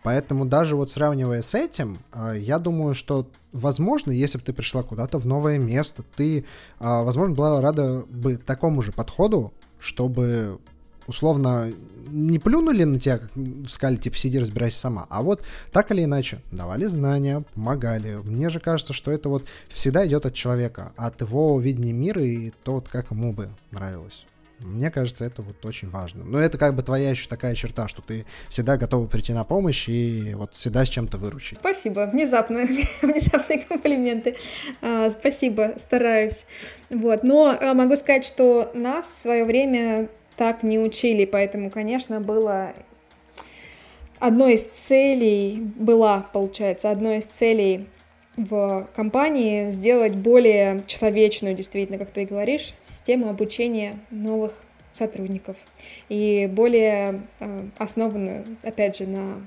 [0.07, 4.85] Поэтому даже вот сравнивая с этим, а, я думаю, что, возможно, если бы ты пришла
[4.85, 6.45] куда-то в новое место, ты,
[6.79, 10.61] возможно, была рада бы такому же подходу, чтобы
[11.09, 11.73] условно
[12.07, 13.21] не плюнули на тебя,
[13.69, 15.07] сказали, типа, сиди, разбирайся сама.
[15.11, 15.42] А вот
[15.73, 18.21] так или иначе, давали знания, помогали.
[18.23, 22.53] Мне же кажется, что это вот всегда идет от человека, от его видения мира и
[22.62, 24.25] то, вот как ему бы нравилось.
[24.61, 26.25] Мне кажется, это вот очень важно.
[26.25, 29.88] Но это как бы твоя еще такая черта, что ты всегда готова прийти на помощь
[29.88, 31.59] и вот всегда с чем-то выручить.
[31.59, 32.61] Спасибо, внезапно,
[33.03, 34.37] внезапные комплименты.
[34.81, 36.47] А, спасибо, стараюсь.
[36.88, 42.21] Вот, но а, могу сказать, что нас в свое время так не учили, поэтому, конечно,
[42.21, 42.73] было
[44.19, 47.87] одной из целей, была, получается, одной из целей
[48.37, 52.75] в компании сделать более человечную, действительно, как ты и говоришь,
[53.07, 54.53] систему обучения новых
[54.92, 55.57] сотрудников
[56.09, 59.47] и более э, основанную, опять же, на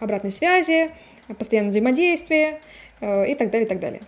[0.00, 0.90] обратной связи,
[1.38, 2.60] постоянном взаимодействии
[3.00, 4.00] э, и так далее, и так далее.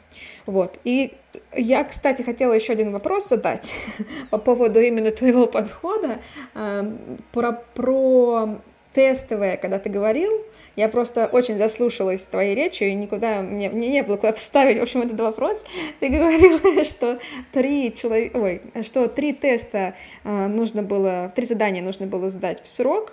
[0.47, 0.79] Вот.
[0.85, 1.13] И
[1.55, 3.75] я, кстати, хотела еще один вопрос задать
[4.31, 6.21] по поводу именно твоего подхода
[6.55, 6.97] э,
[7.33, 8.61] про, про
[8.97, 10.33] тестовое, когда ты говорил,
[10.75, 14.83] я просто очень заслушалась твоей речью, и никуда мне, мне не было куда вставить, в
[14.83, 15.63] общем, этот вопрос.
[16.01, 17.19] Ты говорила, что
[17.53, 22.69] три человека, ой, что три теста э, нужно было, три задания нужно было сдать в
[22.69, 23.13] срок,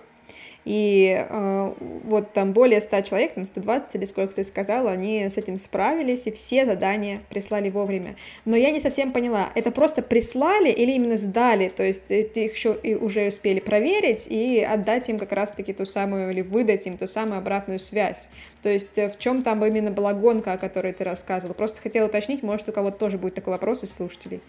[0.65, 1.73] и э,
[2.03, 6.27] вот там более 100 человек, там 120 или сколько ты сказала, они с этим справились,
[6.27, 8.15] и все задания прислали вовремя.
[8.45, 12.77] Но я не совсем поняла, это просто прислали или именно сдали, то есть их еще
[12.81, 17.07] и уже успели проверить и отдать им как раз-таки ту самую, или выдать им ту
[17.07, 18.27] самую обратную связь.
[18.61, 21.53] То есть э, в чем там именно была гонка, о которой ты рассказывала?
[21.53, 24.41] Просто хотела уточнить, может, у кого-то тоже будет такой вопрос из слушателей.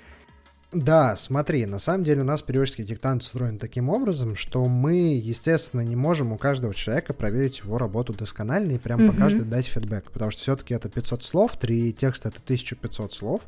[0.75, 5.83] Да, смотри, на самом деле у нас периодический диктант устроен таким образом, что мы, естественно,
[5.83, 9.11] не можем у каждого человека проверить его работу досконально и прям mm-hmm.
[9.13, 13.43] по каждой дать фидбэк, потому что все-таки это 500 слов, три текста это 1500 слов.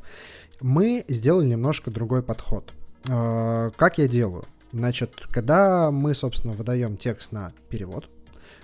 [0.61, 2.71] Мы сделали немножко другой подход.
[3.09, 4.45] А, как я делаю?
[4.71, 8.09] Значит, когда мы, собственно, выдаем текст на перевод,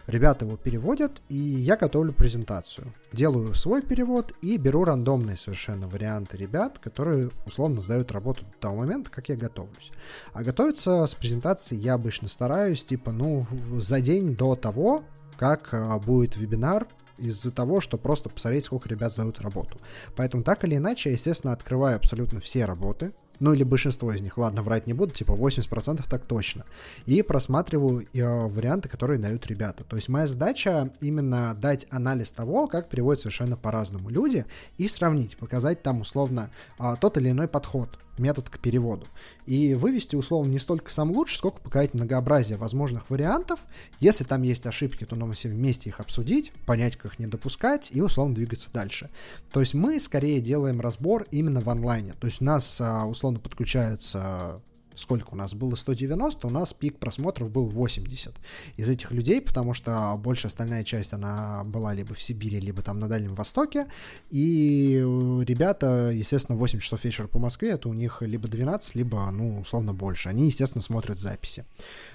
[0.08, 2.94] Ребята его переводят, и я готовлю презентацию.
[3.14, 8.78] Делаю свой перевод и беру рандомные совершенно варианты ребят, которые условно сдают работу до того
[8.78, 9.92] момента, как я готовлюсь.
[10.34, 15.04] А готовиться с презентацией я обычно стараюсь, типа, ну, за день до того,
[15.38, 16.88] как а, будет вебинар,
[17.18, 19.80] из-за того, что просто посмотреть, сколько ребят сдают работу.
[20.16, 24.38] Поэтому так или иначе, я, естественно, открываю абсолютно все работы, ну или большинство из них,
[24.38, 26.66] ладно, врать не буду, типа 80% так точно,
[27.06, 29.84] и просматриваю э, варианты, которые дают ребята.
[29.84, 34.46] То есть моя задача именно дать анализ того, как переводят совершенно по-разному люди,
[34.78, 39.08] и сравнить, показать там условно э, тот или иной подход метод к переводу.
[39.46, 43.60] И вывести, условно, не столько сам лучше, сколько показать многообразие возможных вариантов.
[44.00, 47.90] Если там есть ошибки, то нам все вместе их обсудить, понять, как их не допускать
[47.92, 49.10] и, условно, двигаться дальше.
[49.52, 52.14] То есть мы скорее делаем разбор именно в онлайне.
[52.20, 54.62] То есть у нас, а, условно, подключаются
[54.96, 58.36] сколько у нас было 190, у нас пик просмотров был 80
[58.78, 63.00] из этих людей, потому что большая остальная часть, она была либо в Сибири, либо там
[63.00, 63.88] на Дальнем Востоке,
[64.30, 64.98] и
[65.48, 69.96] ребята, естественно, 8 часов вечера по Москве, это у них либо 12, либо, ну, условно,
[69.96, 70.30] больше.
[70.30, 71.66] Они, естественно, смотрят записи.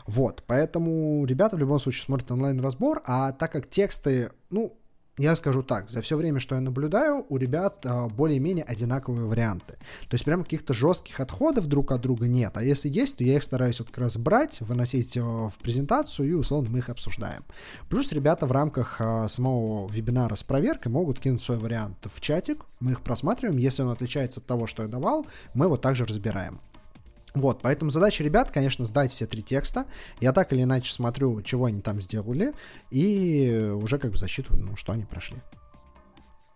[0.07, 4.79] Вот, поэтому ребята в любом случае смотрят онлайн-разбор, а так как тексты, ну,
[5.19, 9.75] я скажу так, за все время, что я наблюдаю, у ребят а, более-менее одинаковые варианты.
[10.09, 12.53] То есть прям каких-то жестких отходов друг от друга нет.
[12.55, 16.29] А если есть, то я их стараюсь вот как раз брать, выносить а, в презентацию
[16.29, 17.45] и условно мы их обсуждаем.
[17.89, 22.65] Плюс ребята в рамках а, самого вебинара с проверкой могут кинуть свой вариант в чатик,
[22.81, 23.59] мы их просматриваем.
[23.59, 26.61] Если он отличается от того, что я давал, мы его также разбираем.
[27.41, 29.87] Вот, поэтому задача ребят, конечно, сдать все три текста.
[30.21, 32.53] Я так или иначе смотрю, чего они там сделали,
[32.91, 35.39] и уже как бы засчитываю, ну, что они прошли.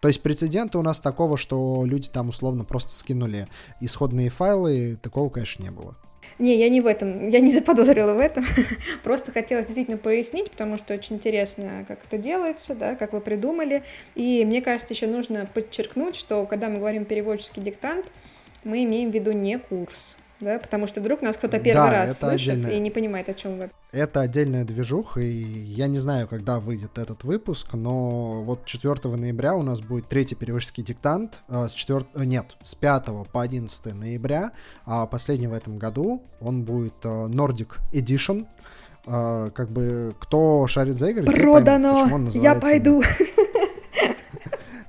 [0.00, 3.46] То есть прецедента у нас такого, что люди там условно просто скинули
[3.80, 5.96] исходные файлы, такого, конечно, не было.
[6.38, 8.44] Не, я не в этом, я не заподозрила в этом.
[9.04, 13.84] Просто хотела действительно пояснить, потому что очень интересно, как это делается, да, как вы придумали.
[14.16, 18.06] И мне кажется, еще нужно подчеркнуть, что когда мы говорим переводческий диктант,
[18.64, 22.18] мы имеем в виду не курс, да, потому что вдруг нас кто-то первый Да, раз
[22.18, 22.68] слышит отдельно.
[22.68, 23.70] и не понимает, о чем вы.
[23.92, 29.54] Это отдельная движуха, и я не знаю, когда выйдет этот выпуск, но вот 4 ноября
[29.54, 32.04] у нас будет третий переводческий диктант, а, с 4...
[32.14, 34.52] э, нет, с 5 по 11 ноября,
[34.84, 38.46] а последний в этом году, он будет э, Nordic Edition,
[39.06, 42.08] А, как бы, кто шарит за игры, Продано!
[42.12, 43.02] он Я пойду!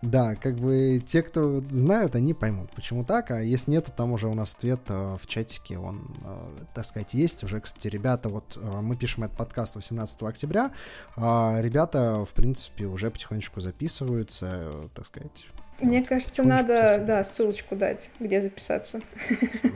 [0.04, 4.12] Да, как бы те, кто знают, они поймут, почему так, а если нет, то там
[4.12, 6.36] уже у нас ответ э, в чатике, он, э,
[6.74, 7.41] так сказать, есть.
[7.45, 10.72] Уже, кстати, ребята, вот э, мы пишем этот подкаст 18 октября,
[11.16, 15.47] а ребята, в принципе, уже потихонечку записываются, так сказать.
[15.80, 17.06] Мне кажется, потихонечку надо, писать.
[17.06, 18.99] да, ссылочку дать, где записаться.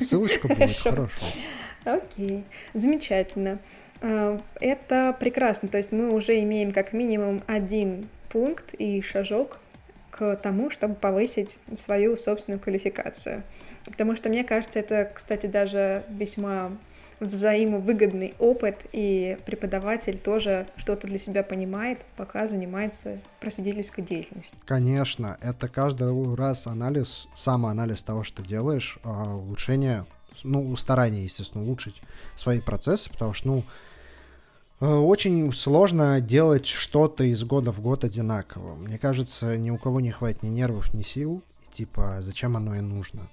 [0.02, 1.26] Ссылочка будет, Хорошо.
[1.86, 3.60] Окей, замечательно.
[4.02, 9.60] Это прекрасно, то есть мы уже имеем как минимум один пункт и шажок
[10.18, 13.44] к тому, чтобы повысить свою собственную квалификацию.
[13.86, 16.72] Потому что мне кажется, это, кстати, даже весьма
[17.20, 24.58] взаимовыгодный опыт, и преподаватель тоже что-то для себя понимает, пока занимается просветительской деятельностью.
[24.66, 30.06] Конечно, это каждый раз анализ, самоанализ того, что делаешь, а, улучшение,
[30.44, 32.00] ну, старание, естественно, улучшить
[32.36, 33.64] свои процессы, потому что, ну,
[34.80, 38.76] очень сложно делать что-то из года в год одинаково.
[38.76, 42.76] Мне кажется, ни у кого не хватит ни нервов, ни сил, и, типа, зачем оно
[42.76, 43.28] и нужно.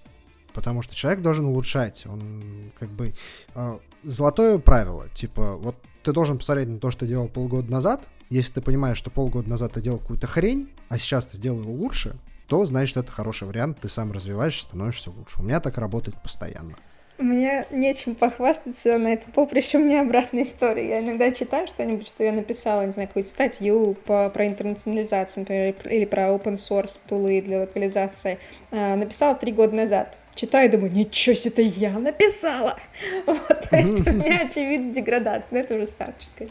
[0.54, 2.06] Потому что человек должен улучшать.
[2.06, 2.42] Он
[2.78, 3.12] как бы
[3.54, 5.08] э, золотое правило.
[5.10, 8.08] Типа, вот ты должен посмотреть на то, что делал полгода назад.
[8.30, 12.16] Если ты понимаешь, что полгода назад ты делал какую-то хрень, а сейчас ты сделал лучше,
[12.46, 15.40] то значит это хороший вариант, ты сам развиваешься, становишься лучше.
[15.40, 16.76] У меня так работает постоянно.
[17.18, 20.88] Мне нечем похвастаться на этом поприще, у меня обратная история.
[20.88, 25.74] Я иногда читаю что-нибудь, что я написала, не знаю, какую-то статью по, про интернационализацию, например,
[25.84, 28.38] или про open source тулы для локализации.
[28.72, 30.16] А, написала три года назад.
[30.34, 32.76] Читаю и думаю, ничего себе, это я написала!
[33.26, 36.48] Вот, то есть у меня, очевидно, деградация, но это уже старческая.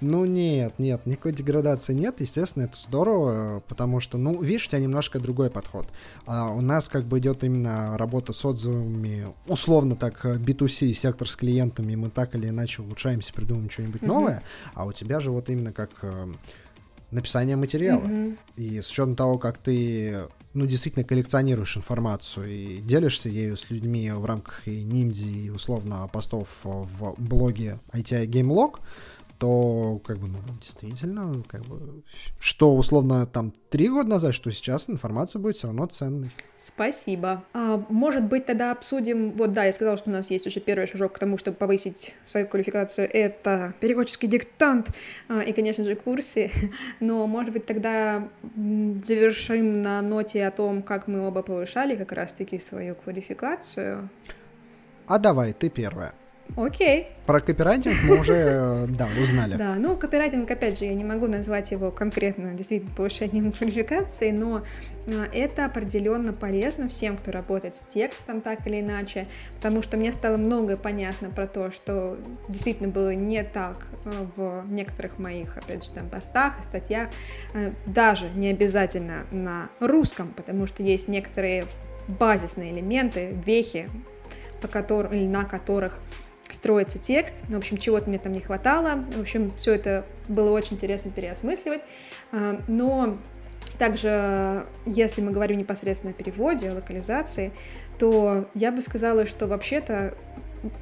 [0.00, 4.80] Ну нет, нет, никакой деградации нет, естественно, это здорово, потому что, ну, видишь, у тебя
[4.80, 5.86] немножко другой подход.
[6.26, 11.36] А у нас как бы идет именно работа с отзывами, условно так, B2C, сектор с
[11.36, 14.10] клиентами, мы так или иначе улучшаемся, придумываем что-нибудь Мгм.
[14.10, 14.42] новое,
[14.74, 16.26] а у тебя же вот именно как э,
[17.10, 18.04] написание материала.
[18.04, 18.36] Мгм.
[18.56, 24.10] И с учетом того, как ты, ну, действительно коллекционируешь информацию и делишься ею с людьми
[24.10, 28.78] в рамках и ниндзи, и условно постов в блоге ITI Game Log,
[29.38, 32.02] то, как бы, ну, действительно, как бы,
[32.38, 36.30] что условно там три года назад, что сейчас информация будет все равно ценной.
[36.56, 37.44] Спасибо.
[37.52, 39.32] А, может быть, тогда обсудим...
[39.32, 42.14] Вот да, я сказала, что у нас есть уже первый шажок к тому, чтобы повысить
[42.24, 43.08] свою квалификацию.
[43.12, 44.90] Это переводческий диктант
[45.28, 46.50] а, и, конечно же, курсы.
[47.00, 52.58] Но, может быть, тогда завершим на ноте о том, как мы оба повышали как раз-таки
[52.58, 54.08] свою квалификацию.
[55.06, 56.14] А давай, ты первая.
[56.56, 57.08] Окей.
[57.26, 59.56] Про копирайтинг мы уже, э, да, узнали.
[59.56, 64.62] Да, ну, копирайтинг, опять же, я не могу назвать его конкретно действительно повышением квалификации, но
[65.08, 69.26] а, это определенно полезно всем, кто работает с текстом так или иначе,
[69.56, 72.16] потому что мне стало многое понятно про то, что
[72.48, 77.08] действительно было не так а, в некоторых моих, опять же, там постах и статьях,
[77.86, 81.64] даже не обязательно на русском, потому что есть некоторые
[82.08, 83.88] базисные элементы, вехи,
[84.60, 85.98] по которым, или на которых
[86.50, 87.36] строится текст.
[87.48, 89.04] В общем, чего-то мне там не хватало.
[89.16, 91.80] В общем, все это было очень интересно переосмысливать.
[92.32, 93.18] А, Но
[93.78, 97.52] также, если мы говорим непосредственно о переводе, о локализации,
[97.98, 100.14] то я бы сказала, что вообще-то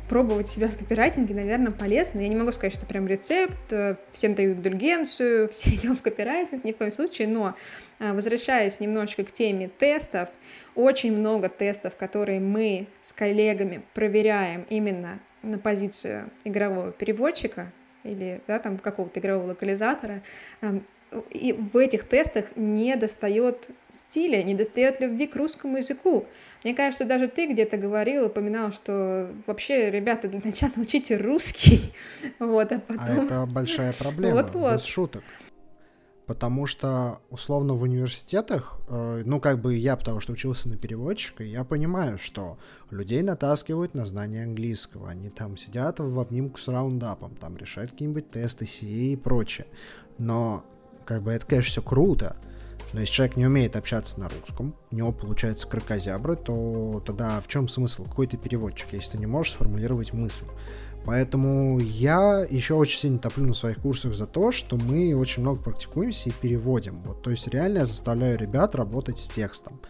[0.08, 2.20] пробовать себя в копирайтинге, наверное, полезно.
[2.20, 6.64] Я не могу сказать, что прям рецепт, э, всем дают индульгенцию, все идем в копирайтинг,
[6.64, 7.54] ни в коем случае, но
[7.98, 10.28] а, возвращаясь немножечко к теме тестов,
[10.74, 17.72] очень много тестов, которые мы с коллегами проверяем именно на позицию игрового переводчика
[18.02, 20.22] или да, там какого-то игрового локализатора,
[20.60, 20.84] эм,
[21.30, 26.26] и в этих тестах не достает стиля, не достает любви к русскому языку.
[26.64, 31.92] Мне кажется, даже ты где-то говорил, упоминал, что вообще, ребята, для начала учите русский,
[32.38, 33.26] вот, а А потом...
[33.26, 34.74] это большая проблема, Вот-вот.
[34.74, 35.22] без шуток.
[36.26, 41.44] Потому что, условно, в университетах, э, ну, как бы я, потому что учился на переводчика,
[41.44, 42.58] я понимаю, что
[42.90, 45.10] людей натаскивают на знание английского.
[45.10, 49.66] Они там сидят в обнимку с раундапом, там решают какие-нибудь тесты, CA и прочее.
[50.16, 50.64] Но,
[51.04, 52.36] как бы, это, конечно, все круто.
[52.94, 57.48] Но если человек не умеет общаться на русском, у него получается крокозябры, то тогда в
[57.48, 58.04] чем смысл?
[58.04, 60.46] Какой ты переводчик, если ты не можешь сформулировать мысль?
[61.04, 65.60] Поэтому я еще очень сильно топлю на своих курсах за то, что мы очень много
[65.60, 67.02] практикуемся и переводим.
[67.04, 69.80] Вот, то есть реально я заставляю ребят работать с текстом.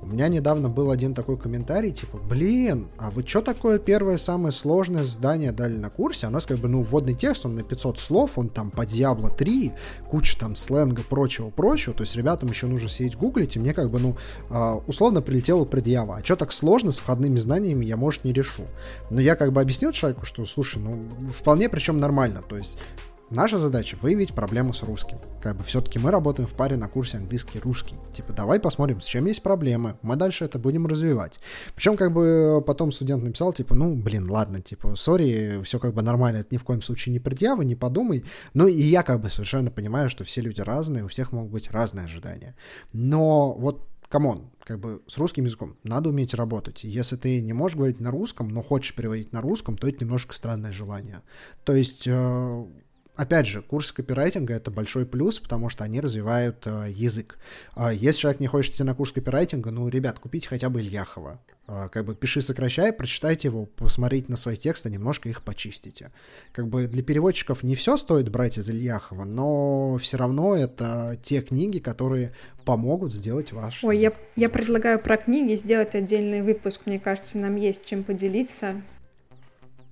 [0.00, 4.52] У меня недавно был один такой комментарий, типа, блин, а вы что такое первое самое
[4.52, 6.26] сложное задание дали на курсе?
[6.26, 8.82] А у нас как бы, ну, вводный текст, он на 500 слов, он там по
[8.82, 9.72] Diablo 3,
[10.08, 11.94] куча там сленга, прочего-прочего.
[11.94, 14.16] То есть ребятам еще нужно сидеть гуглить, и мне как бы, ну,
[14.48, 16.16] а, условно прилетело предъява.
[16.16, 18.64] А что так сложно с входными знаниями, я, может, не решу.
[19.10, 22.40] Но я как бы объяснил человеку, что, слушай, слушай, ну, вполне причем нормально.
[22.48, 22.78] То есть
[23.30, 25.18] наша задача выявить проблему с русским.
[25.42, 27.96] Как бы все-таки мы работаем в паре на курсе английский-русский.
[28.14, 31.40] Типа, давай посмотрим, с чем есть проблемы, мы дальше это будем развивать.
[31.74, 36.02] Причем, как бы, потом студент написал, типа, ну, блин, ладно, типа, сори, все как бы
[36.02, 38.24] нормально, это ни в коем случае не предъява, не подумай.
[38.54, 41.72] Ну, и я как бы совершенно понимаю, что все люди разные, у всех могут быть
[41.72, 42.54] разные ожидания.
[42.92, 46.84] Но вот come on, как бы с русским языком надо уметь работать.
[46.84, 50.34] Если ты не можешь говорить на русском, но хочешь переводить на русском, то это немножко
[50.34, 51.22] странное желание.
[51.64, 52.66] То есть э,
[53.16, 57.38] опять же, курсы копирайтинга это большой плюс, потому что они развивают э, язык.
[57.74, 61.40] А если человек не хочет идти на курс копирайтинга, ну, ребят, купите хотя бы Ильяхова.
[61.68, 66.10] Э, как бы пиши, сокращай, прочитайте его, посмотрите на свои тексты, немножко их почистите.
[66.52, 71.42] Как бы для переводчиков не все стоит брать из Ильяхова, но все равно это те
[71.42, 72.32] книги, которые
[72.64, 73.84] помогут сделать ваш.
[73.84, 76.82] Ой, я, я предлагаю про книги сделать отдельный выпуск.
[76.86, 78.82] Мне кажется, нам есть чем поделиться.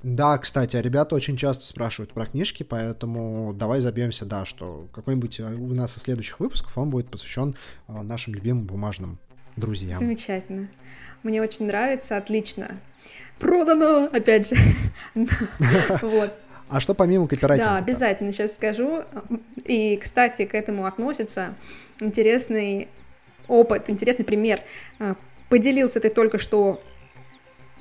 [0.02, 5.44] Да, кстати, ребята очень часто спрашивают про книжки, поэтому давай забьемся, да, что какой-нибудь э,
[5.44, 7.54] у нас из следующих выпусков он будет посвящен
[7.86, 9.18] э, нашим любимым бумажным
[9.56, 9.98] друзьям.
[9.98, 10.68] Замечательно.
[11.22, 12.78] Мне очень нравится, отлично.
[13.38, 14.56] Продано, опять же.
[16.02, 16.32] Вот.
[16.70, 17.72] А что помимо копирайтинга?
[17.72, 19.02] Да, обязательно сейчас скажу.
[19.64, 21.56] И, кстати, к этому относится
[21.98, 22.88] интересный
[23.48, 24.60] опыт, интересный пример.
[24.98, 25.14] Э,
[25.48, 26.80] поделился ты только что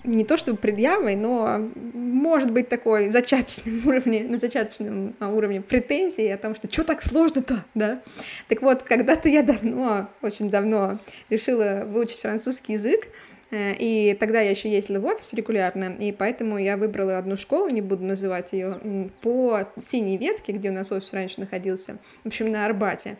[0.04, 6.28] не то чтобы предъявой, но может быть такой зачаточном уровне, на зачаточном а, уровне претензии
[6.28, 8.02] о том, что что так сложно-то, да?
[8.47, 13.08] Так вот, когда-то я давно, очень давно решила выучить французский язык,
[13.52, 17.70] э, и тогда я еще ездила в офис регулярно, и поэтому я выбрала одну школу,
[17.70, 22.52] не буду называть ее, по синей ветке, где у нас офис раньше находился, в общем,
[22.52, 23.18] на Арбате.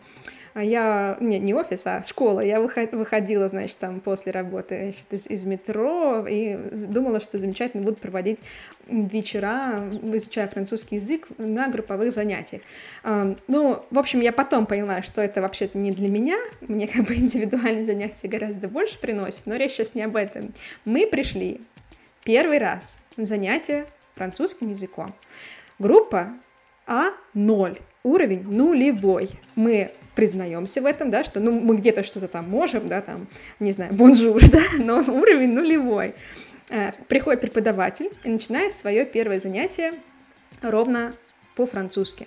[0.54, 5.26] А я, не, не офис, а школа, я выходила, значит, там после работы значит, из,
[5.26, 8.40] из метро и думала, что замечательно буду проводить
[8.88, 12.62] вечера, изучая французский язык на групповых занятиях.
[13.04, 17.14] Ну, в общем, я потом поняла, что это вообще-то не для меня, мне как бы
[17.16, 20.52] индивидуальные занятия гораздо больше приносят, но речь сейчас не об этом.
[20.84, 21.60] Мы пришли
[22.24, 25.14] первый раз на занятие французским языком.
[25.78, 26.34] Группа
[26.86, 29.30] А0, уровень нулевой.
[29.54, 33.26] Мы признаемся в этом, да, что ну, мы где-то что-то там можем, да, там,
[33.58, 36.14] не знаю, bonjour, да, но уровень нулевой.
[36.68, 39.94] Э, приходит преподаватель и начинает свое первое занятие
[40.60, 41.14] ровно
[41.56, 42.26] по-французски.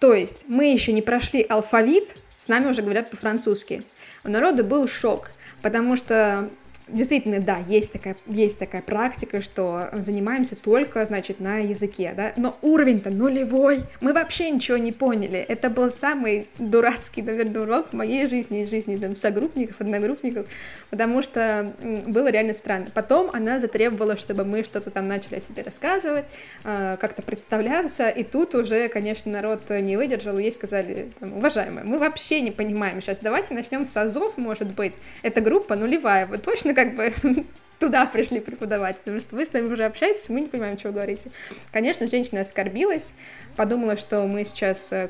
[0.00, 3.82] То есть мы еще не прошли алфавит, с нами уже говорят по-французски.
[4.24, 5.30] У народа был шок,
[5.60, 6.48] потому что
[6.88, 12.56] действительно, да, есть такая, есть такая практика, что занимаемся только, значит, на языке, да, но
[12.62, 18.26] уровень-то нулевой, мы вообще ничего не поняли, это был самый дурацкий, наверное, урок в моей
[18.28, 20.46] жизни и жизни там, согруппников, одногруппников,
[20.90, 21.72] потому что
[22.06, 22.86] было реально странно.
[22.92, 26.26] Потом она затребовала, чтобы мы что-то там начали о себе рассказывать,
[26.64, 31.98] а, как-то представляться, и тут уже, конечно, народ не выдержал, ей сказали, там, уважаемые, мы
[31.98, 33.00] вообще не понимаем.
[33.00, 37.12] Сейчас, давайте начнем с азов, может быть, эта группа нулевая, вы точно как бы
[37.78, 40.94] туда пришли преподавать, потому что вы с нами уже общаетесь, мы не понимаем, что вы
[40.94, 41.30] говорите.
[41.72, 43.14] Конечно, женщина оскорбилась,
[43.56, 45.08] подумала, что мы сейчас э,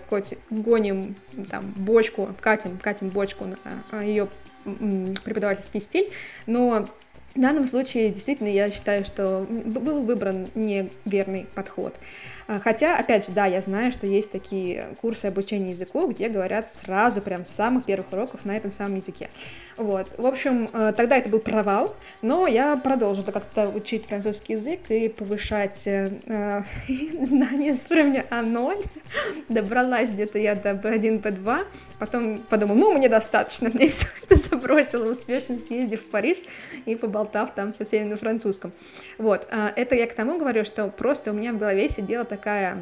[0.51, 1.15] гоним
[1.51, 3.59] там бочку, катим, катим бочку на
[3.91, 4.29] а, ее
[4.65, 6.11] преподавательский стиль,
[6.47, 6.89] но
[7.35, 11.95] в данном случае действительно я считаю, что был выбран неверный подход.
[12.47, 16.73] А, хотя, опять же, да, я знаю, что есть такие курсы обучения языку, где говорят
[16.73, 19.31] сразу, прям с самых первых уроков на этом самом языке.
[19.77, 20.09] Вот.
[20.19, 25.09] В общем, э, тогда это был провал, но я продолжила как-то учить французский язык и
[25.09, 26.63] повышать э, э
[27.25, 28.85] знания с уровня А0.
[29.49, 31.65] Добралась где-то я до B1, B2,
[31.99, 36.39] потом подумала, ну, мне достаточно, мне все это забросила, успешно съездив в Париж
[36.85, 38.73] и поболтав там со всеми на французском.
[39.19, 39.49] Вот.
[39.51, 42.79] Это я к тому говорю, что просто у меня в голове сидела такая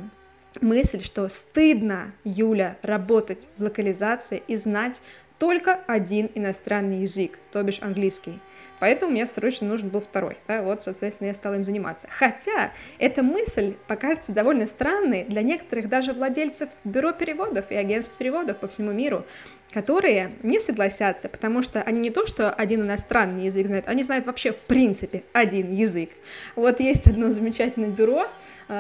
[0.63, 5.03] мысль, что стыдно, Юля, работать в локализации и знать
[5.39, 8.41] только один иностранный язык, то бишь английский.
[8.81, 10.39] Поэтому мне срочно нужен был второй.
[10.49, 12.09] Да, вот, соответственно, я стала им заниматься.
[12.11, 18.57] Хотя эта мысль покажется довольно странной для некоторых даже владельцев бюро переводов и агентств переводов
[18.57, 19.25] по всему миру.
[19.73, 24.27] которые не согласятся, потому что они не то, что один иностранный язык знают, они знают
[24.27, 26.11] вообще в принципе один язык.
[26.57, 28.29] Вот есть одно замечательное бюро,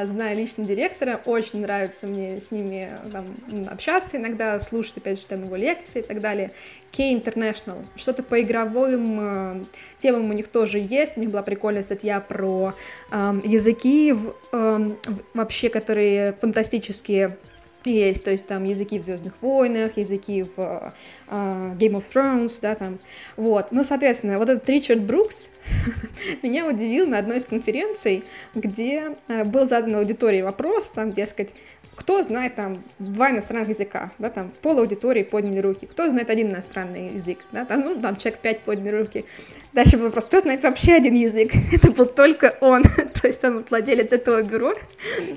[0.06, 3.26] знаю лично директора, очень нравится мне с ними там,
[3.68, 6.50] общаться иногда, слушать, опять же, там его лекции и так далее.
[6.94, 9.64] K International, что-то по игровым э,
[9.96, 12.74] темам у них тоже есть, у них была прикольная статья про
[13.10, 14.90] э, языки в, э,
[15.32, 17.38] вообще, которые фантастические
[17.84, 22.74] есть, то есть там языки в Звездных войнах, языки в uh, Game of Thrones, да,
[22.74, 22.98] там,
[23.36, 23.72] вот.
[23.72, 25.50] Ну, соответственно, вот этот Ричард Брукс
[26.42, 28.24] меня удивил на одной из конференций,
[28.54, 31.50] где uh, был задан аудитории вопрос, там, дескать,
[31.94, 36.50] кто знает там два иностранных языка, да, там пол аудитории подняли руки, кто знает один
[36.50, 39.24] иностранный язык, да, там, ну, там человек пять подняли руки.
[39.72, 41.52] Дальше был вопрос, кто знает вообще один язык?
[41.72, 42.82] Это был только он,
[43.22, 44.74] то есть он владелец этого бюро,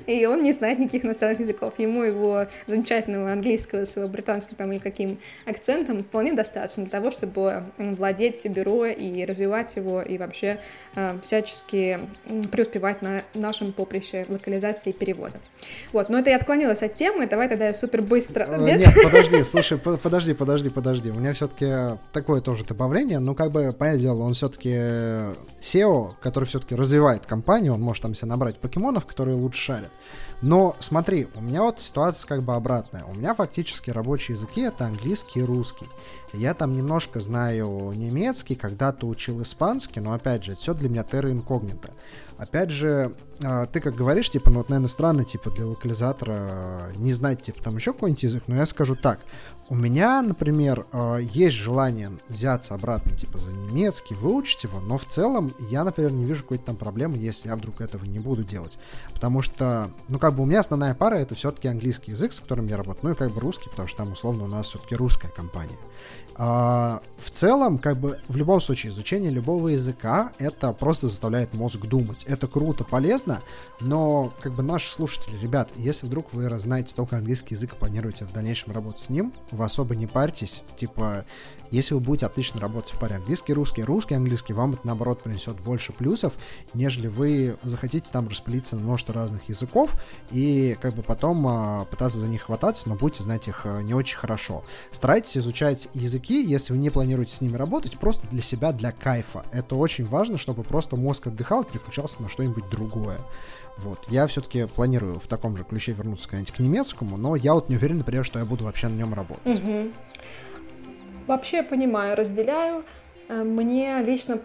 [0.06, 1.74] и он не знает никаких иностранных языков.
[1.78, 4.06] Ему его замечательного английского с его
[4.56, 10.18] там или каким акцентом вполне достаточно для того, чтобы владеть бюро и развивать его, и
[10.18, 10.58] вообще
[10.94, 12.00] э, всячески
[12.50, 15.38] преуспевать на нашем поприще локализации и перевода.
[15.92, 18.44] Вот, но это я отклонилась от темы, давай тогда я супер быстро...
[18.44, 21.10] Э, нет, Нет подожди, слушай, подожди, подожди, подожди.
[21.10, 24.70] У меня все-таки такое тоже добавление, ну как бы, понятное дело, он все-таки
[25.60, 29.90] SEO, который все-таки развивает компанию, он может там себе набрать покемонов, которые лучше шарят.
[30.42, 33.04] Но смотри, у меня вот ситуация как бы обратная.
[33.04, 35.86] У меня фактически рабочие языки это английский и русский.
[36.34, 41.30] Я там немножко знаю немецкий, когда-то учил испанский, но опять же, все для меня терра
[41.30, 41.90] инкогнито.
[42.38, 46.92] Опять же, а, ты как говоришь, типа, ну вот, наверное, странно, типа, для локализатора а,
[46.96, 49.20] не знать, типа, там еще какой-нибудь язык, но я скажу так.
[49.68, 55.06] У меня, например, а, есть желание взяться обратно, типа, за немецкий, выучить его, но в
[55.06, 58.78] целом я, например, не вижу какой-то там проблемы, если я вдруг этого не буду делать.
[59.12, 62.66] Потому что, ну, как бы у меня основная пара это все-таки английский язык, с которым
[62.66, 65.30] я работаю, ну и как бы русский, потому что там, условно, у нас все-таки русская
[65.30, 65.78] компания.
[66.38, 71.80] А, в целом, как бы в любом случае, изучение любого языка это просто заставляет мозг
[71.86, 72.24] думать.
[72.24, 73.42] Это круто, полезно,
[73.80, 78.26] но как бы наши слушатели, ребят, если вдруг вы знаете только английский язык и планируете
[78.26, 80.62] в дальнейшем работать с ним, вы особо не парьтесь.
[80.76, 81.24] Типа,
[81.70, 85.60] если вы будете отлично работать в паре английский, русский, русский, английский, вам это наоборот принесет
[85.60, 86.36] больше плюсов,
[86.74, 89.90] нежели вы захотите там распылиться на множество разных языков
[90.30, 93.94] и как бы потом а, пытаться за них хвататься, но будете знать их а, не
[93.94, 94.64] очень хорошо.
[94.92, 99.44] Старайтесь изучать языки, если вы не планируете с ними работать, просто для себя, для кайфа.
[99.52, 103.18] Это очень важно, чтобы просто мозг отдыхал и переключался на что-нибудь другое.
[103.78, 103.98] Вот.
[104.08, 107.76] Я все-таки планирую в таком же ключе вернуться когда-нибудь к немецкому, но я вот не
[107.76, 109.58] уверен, например, что я буду вообще на нем работать.
[109.58, 109.90] Угу.
[111.26, 112.84] Вообще понимаю, разделяю.
[113.28, 114.40] Э, мне лично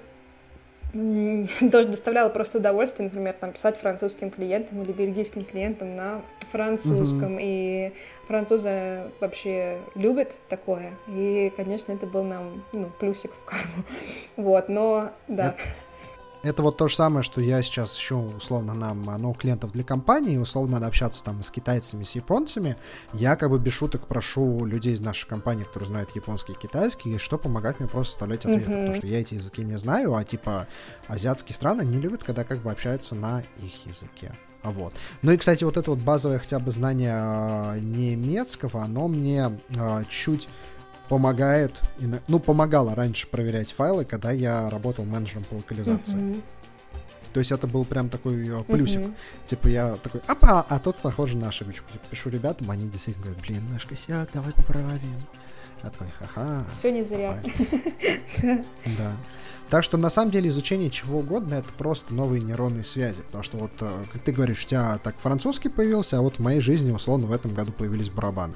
[1.71, 6.21] тоже доставляло просто удовольствие, например, там, писать французским клиентам или бельгийским клиентам на
[6.51, 7.38] французском.
[7.38, 7.41] Mm-hmm.
[7.41, 7.93] И
[8.27, 10.93] французы вообще любят такое.
[11.07, 13.84] И, конечно, это был нам ну, плюсик в карму.
[14.36, 15.49] Вот, но да.
[15.49, 15.61] Это,
[16.43, 20.37] это вот то же самое, что я сейчас ищу, условно, нам новых клиентов для компании,
[20.37, 22.77] условно, надо общаться там с китайцами, с японцами.
[23.13, 27.17] Я как бы без шуток прошу людей из нашей компании, которые знают японский и китайский,
[27.17, 28.79] что помогать мне просто составлять ответы, mm-hmm.
[28.79, 30.67] потому что я эти языки не знаю, а типа
[31.07, 34.33] азиатские страны не любят, когда как бы общаются на их языке.
[34.63, 34.93] А вот.
[35.21, 40.03] Ну и, кстати, вот это вот базовое хотя бы знание а, немецкого, оно мне э,
[40.07, 40.47] чуть
[41.12, 41.82] помогает,
[42.30, 46.16] ну, помогало раньше проверять файлы, когда я работал менеджером по локализации.
[46.16, 46.41] Uh-huh.
[47.34, 49.01] То есть это был прям такой э, плюсик.
[49.01, 49.14] Uh-huh.
[49.45, 51.91] Типа я такой, апа, а тут похоже на ошибочку.
[51.91, 55.18] Типа, пишу ребятам, они действительно говорят, блин, наш косяк, давай поправим.
[55.84, 56.65] Я такой, ха-ха.
[56.71, 57.41] Все не зря.
[58.97, 59.15] Да.
[59.71, 63.21] Так что на самом деле изучение чего угодно это просто новые нейронные связи.
[63.21, 66.39] Потому что вот, э, как ты говоришь, у тебя так французский появился, а вот в
[66.39, 68.55] моей жизни, условно, в этом году появились барабаны.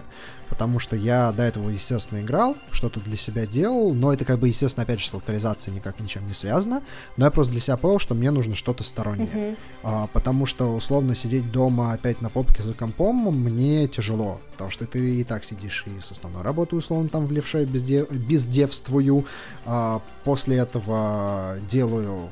[0.50, 4.50] Потому что я до этого, естественно, играл, что-то для себя делал, но это как бы,
[4.50, 6.84] естественно, опять же, с локализацией никак ничем не связано.
[7.16, 9.30] Но я просто для себя понял, что мне нужно что-то стороннее.
[9.34, 9.58] Uh-huh.
[9.84, 14.42] А, потому что, условно, сидеть дома опять на попке за компом мне тяжело.
[14.52, 18.12] Потому что ты и так сидишь и с основной работы, условно, там в левше бездев...
[18.12, 19.26] бездевствую.
[19.66, 22.30] А, после этого делаю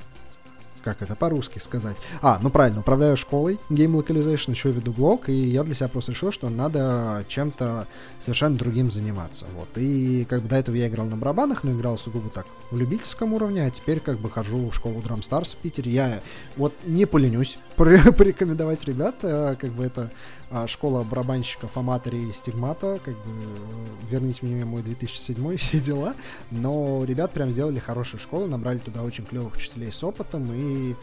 [0.83, 1.97] как это по-русски сказать?
[2.21, 6.11] А, ну правильно, управляю школой Game Localization, еще веду блог, и я для себя просто
[6.11, 7.87] решил, что надо чем-то
[8.19, 9.45] совершенно другим заниматься.
[9.55, 9.69] Вот.
[9.75, 13.33] И как бы до этого я играл на барабанах, но играл сугубо так в любительском
[13.33, 15.91] уровне, а теперь как бы хожу в школу Drum Stars в Питере.
[15.91, 16.21] Я
[16.57, 20.11] вот не поленюсь порекомендовать ребят, э, как бы это
[20.55, 23.31] а, школа барабанщиков, аматорей стигмата, как бы
[24.07, 26.13] верните мне мой 2007 и все дела.
[26.51, 30.95] Но ребят прям сделали хорошую школу, набрали туда очень клевых учителей с опытом, и и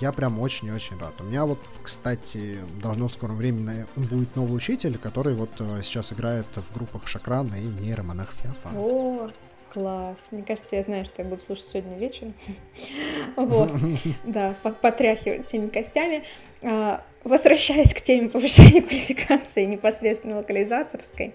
[0.00, 1.14] я прям очень-очень рад.
[1.20, 6.12] У меня вот, кстати, должно в скором времени будет новый учитель, который вот э, сейчас
[6.12, 8.76] играет в группах Шакрана и нейромонах Феофан.
[8.76, 9.30] О,
[9.72, 10.18] класс.
[10.30, 12.34] Мне кажется, я знаю, что я буду слушать сегодня вечером.
[13.36, 13.70] Вот,
[14.24, 16.24] да, потряхивать всеми костями.
[16.62, 21.34] А, возвращаясь к теме повышения квалификации непосредственно локализаторской,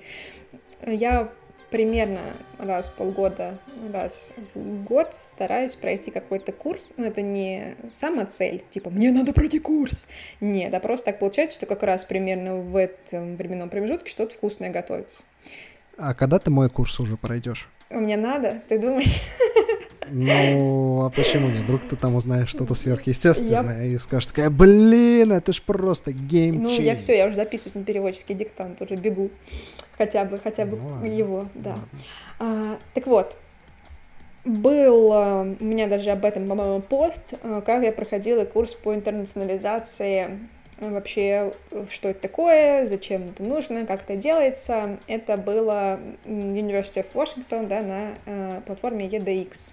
[0.86, 1.32] я
[1.76, 3.58] примерно раз в полгода,
[3.92, 6.94] раз в год стараюсь пройти какой-то курс.
[6.96, 10.08] Но это не сама цель, типа «мне надо пройти курс».
[10.40, 14.70] Нет, а просто так получается, что как раз примерно в этом временном промежутке что-то вкусное
[14.70, 15.26] готовится.
[15.98, 17.68] А когда ты мой курс уже пройдешь?
[17.90, 19.24] Меня надо, ты думаешь?
[20.12, 21.64] Ну, а почему нет?
[21.64, 23.94] Вдруг ты там узнаешь что-то сверхъестественное я...
[23.94, 27.84] и скажешь такая, блин, это ж просто гейм Ну, я все, я уже записываюсь на
[27.84, 29.30] переводческий диктант, уже бегу.
[29.98, 31.78] Хотя бы, хотя бы ну, его, да.
[32.40, 33.36] А, так вот,
[34.44, 38.94] был а, у меня даже об этом, по-моему, пост, а, как я проходила курс по
[38.94, 40.40] интернационализации
[40.80, 41.54] а, вообще,
[41.90, 45.00] что это такое, зачем это нужно, как это делается.
[45.08, 49.72] Это было University of Washington, да, на э, платформе EDX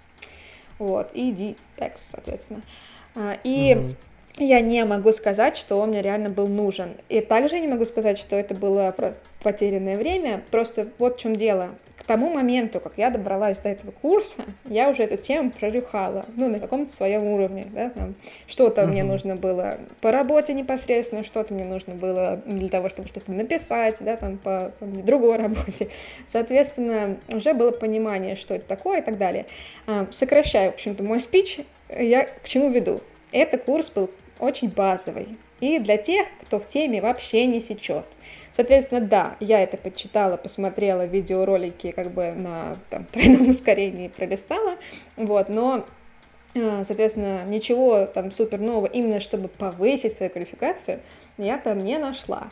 [0.79, 2.61] вот, и DX, соответственно.
[3.15, 3.95] А, и mm-hmm.
[4.37, 6.95] я не могу сказать, что он мне реально был нужен.
[7.09, 8.95] И также я не могу сказать, что это было
[9.41, 11.69] потерянное время, просто вот в чем дело.
[12.03, 16.49] К тому моменту, как я добралась до этого курса, я уже эту тему прорюхала, ну,
[16.49, 18.87] на каком-то своем уровне, да, там, что-то uh-huh.
[18.87, 23.97] мне нужно было по работе непосредственно, что-то мне нужно было для того, чтобы что-то написать,
[24.01, 25.87] да, там, по там, другой работе.
[26.27, 29.45] Соответственно, уже было понимание, что это такое и так далее.
[29.87, 32.99] А, сокращаю, в общем-то, мой спич, я к чему веду?
[33.31, 34.09] Это курс был
[34.43, 38.05] очень базовый, и для тех, кто в теме вообще не сечет.
[38.51, 44.75] Соответственно, да, я это почитала, посмотрела видеоролики как бы на там, тройном ускорении, пролистала,
[45.15, 45.85] вот, но
[46.53, 50.99] э, Соответственно, ничего там супер нового, именно чтобы повысить свою квалификацию,
[51.37, 52.49] я там не нашла.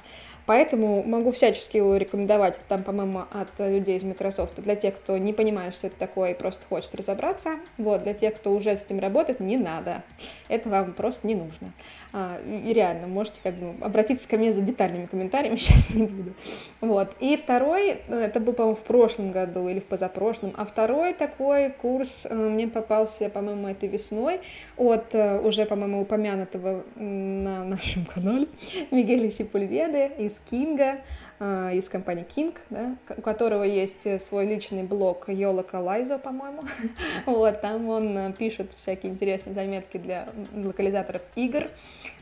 [0.51, 5.31] Поэтому могу всячески его рекомендовать, там, по-моему, от людей из Microsoft, для тех, кто не
[5.31, 7.51] понимает, что это такое и просто хочет разобраться.
[7.77, 10.03] Вот, для тех, кто уже с этим работает, не надо.
[10.49, 11.71] Это вам просто не нужно.
[12.11, 16.33] А, и реально, можете как бы обратиться ко мне за детальными комментариями, сейчас не буду.
[16.81, 17.15] Вот.
[17.21, 21.69] И второй, ну, это был, по-моему, в прошлом году или в позапрошлом, а второй такой
[21.69, 24.41] курс э, мне попался, по-моему, этой весной
[24.75, 28.47] от э, уже, по-моему, упомянутого на нашем канале
[28.91, 31.01] Мигеля Сипульведы из Кинга,
[31.39, 36.63] э, из компании King, да, у которого есть свой личный блог Йола Калайзо, по-моему.
[37.25, 41.69] вот, там он пишет всякие интересные заметки для локализаторов игр.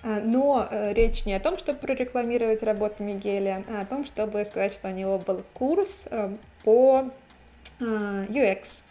[0.03, 4.71] Но э, речь не о том, чтобы прорекламировать работу Мигеля, а о том, чтобы сказать,
[4.71, 6.29] что у него был курс э,
[6.63, 7.09] по
[7.79, 8.83] UX.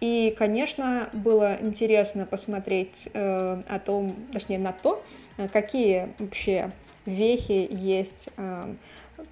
[0.00, 5.04] И, конечно, было интересно посмотреть э, о том, точнее, на то,
[5.52, 6.70] какие вообще
[7.10, 8.30] вехи есть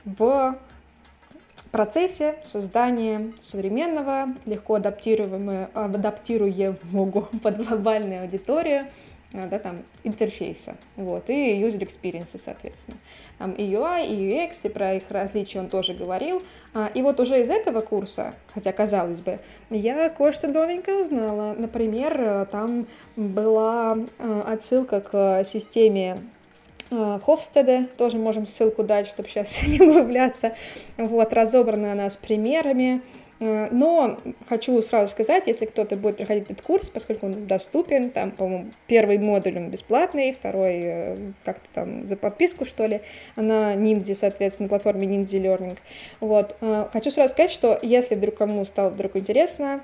[0.05, 0.59] в
[1.71, 8.87] процессе создания современного, легко адаптируемого, адаптируемого под глобальную аудиторию
[9.35, 12.97] а, да, там, интерфейса, вот, и user experience, соответственно.
[13.37, 16.43] Там и UI, и UX, и про их различия он тоже говорил.
[16.73, 21.55] А, и вот уже из этого курса, хотя казалось бы, я кое-что новенькое узнала.
[21.59, 23.99] Например, там была
[24.47, 26.19] отсылка к системе
[26.91, 30.55] Хофстеда, тоже можем ссылку дать, чтобы сейчас не углубляться.
[30.97, 33.03] Вот, разобрана она с примерами,
[33.41, 34.19] Э, но
[34.49, 39.19] хочу сразу сказать, если кто-то будет проходить этот курс, поскольку он доступен, там, по-моему, первый
[39.19, 43.01] модуль он бесплатный, второй э, как-то там за подписку, что ли,
[43.37, 45.79] на Ниндзи, соответственно, платформе Ниндзи Learning.
[46.21, 46.57] Вот.
[46.61, 49.83] Э, хочу сразу сказать, что если вдруг кому стало вдруг интересно,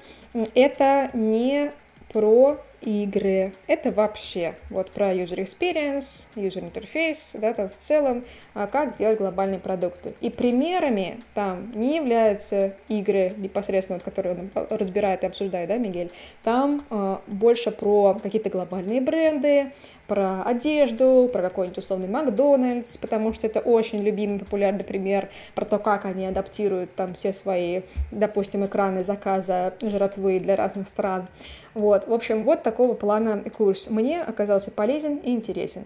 [0.54, 1.70] это не
[2.12, 3.52] про игры.
[3.66, 8.24] Это вообще вот про user experience, user interface, да, там в целом,
[8.54, 10.14] а как делать глобальные продукты.
[10.20, 16.10] И примерами там не являются игры непосредственно, вот, которые он разбирает и обсуждает, да, Мигель.
[16.42, 19.72] Там э, больше про какие-то глобальные бренды,
[20.06, 25.78] про одежду, про какой-нибудь условный Макдональдс, потому что это очень любимый, популярный пример про то,
[25.78, 31.28] как они адаптируют там все свои, допустим, экраны заказа жратвы для разных стран.
[31.74, 35.84] Вот, в общем, вот такого плана курс мне оказался полезен и интересен.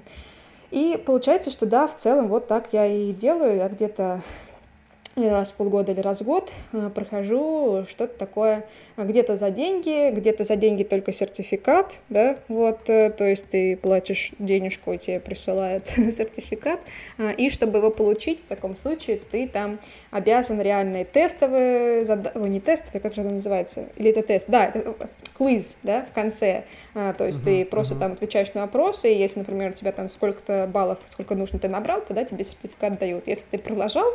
[0.71, 3.57] И получается, что да, в целом вот так я и делаю.
[3.57, 4.21] Я где-то
[5.27, 8.65] раз в полгода или раз в год э, прохожу что-то такое
[8.97, 14.33] где-то за деньги, где-то за деньги только сертификат, да, вот, э, то есть ты платишь
[14.39, 16.81] денежку, и тебе присылают сертификат,
[17.19, 22.37] э, и чтобы его получить, в таком случае ты там обязан реальные тестовые, зад...
[22.37, 24.95] Ой, не тестовые, как же это называется, или это тест, да, это
[25.37, 26.65] квиз, да, в конце,
[26.95, 28.01] то есть uh-huh, ты просто uh-huh.
[28.01, 31.69] там отвечаешь на вопросы, и если, например, у тебя там сколько-то баллов, сколько нужно ты
[31.69, 34.07] набрал, тогда тебе сертификат дают, если ты продолжал,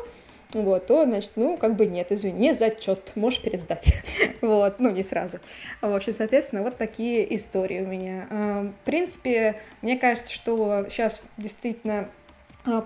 [0.61, 3.95] вот, то, значит, ну, как бы нет, извини, зачет, можешь пересдать,
[4.41, 5.39] вот, ну, не сразу.
[5.81, 8.27] В общем, соответственно, вот такие истории у меня.
[8.29, 12.09] А, в принципе, мне кажется, что сейчас действительно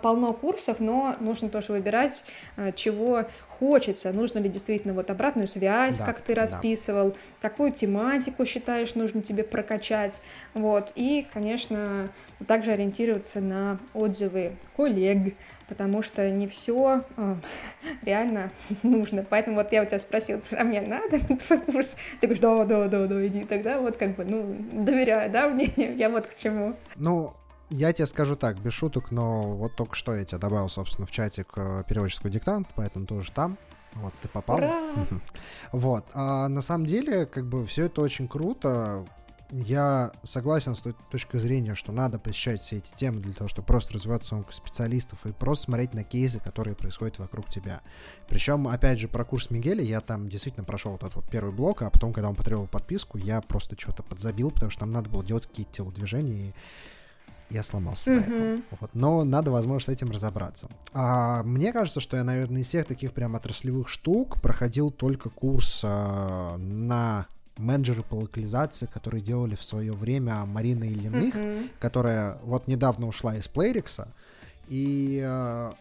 [0.01, 2.23] полно курсов, но нужно тоже выбирать,
[2.55, 3.25] а, чего
[3.59, 7.17] хочется, нужно ли действительно вот обратную связь, да, как ты расписывал, да.
[7.41, 10.21] какую тематику считаешь нужно тебе прокачать,
[10.53, 12.09] вот, и, конечно,
[12.45, 15.33] также ориентироваться на отзывы коллег,
[15.67, 17.35] потому что не все э,
[18.03, 18.51] реально
[18.83, 19.25] нужно.
[19.27, 21.95] Поэтому вот я у тебя спросила, а мне надо твой курс?
[22.19, 23.43] Ты говоришь, да, да, да, да, иди.
[23.43, 26.75] Тогда вот как бы, ну, доверяю, да, мне, я вот к чему.
[26.95, 27.33] Ну,
[27.69, 31.11] я тебе скажу так, без шуток, но вот только что я тебя добавил, собственно, в
[31.11, 33.57] чатик э, переводческого диктанта, поэтому тоже там.
[33.95, 34.57] Вот, ты попал.
[34.57, 34.81] Ура!
[35.71, 36.05] Вот.
[36.13, 39.05] А на самом деле, как бы, все это очень круто
[39.51, 43.65] я согласен с той точки зрения, что надо посещать все эти темы для того, чтобы
[43.65, 47.81] просто развиваться как специалистов и просто смотреть на кейсы, которые происходят вокруг тебя.
[48.27, 51.81] Причем, опять же, про курс Мигеля я там действительно прошел вот этот вот первый блок,
[51.81, 55.23] а потом, когда он потребовал подписку, я просто что-то подзабил, потому что там надо было
[55.23, 56.53] делать какие-то телодвижения, и
[57.49, 58.15] я сломался mm-hmm.
[58.15, 58.63] на этом.
[58.79, 58.89] Вот.
[58.93, 60.67] Но надо, возможно, с этим разобраться.
[60.93, 65.81] А, мне кажется, что я, наверное, из всех таких прям отраслевых штук проходил только курс
[65.83, 67.27] а, на
[67.57, 71.69] менеджеры по локализации, которые делали в свое время Марина Ильиных, mm-hmm.
[71.79, 74.07] которая вот недавно ушла из Playrix,
[74.67, 75.71] и э,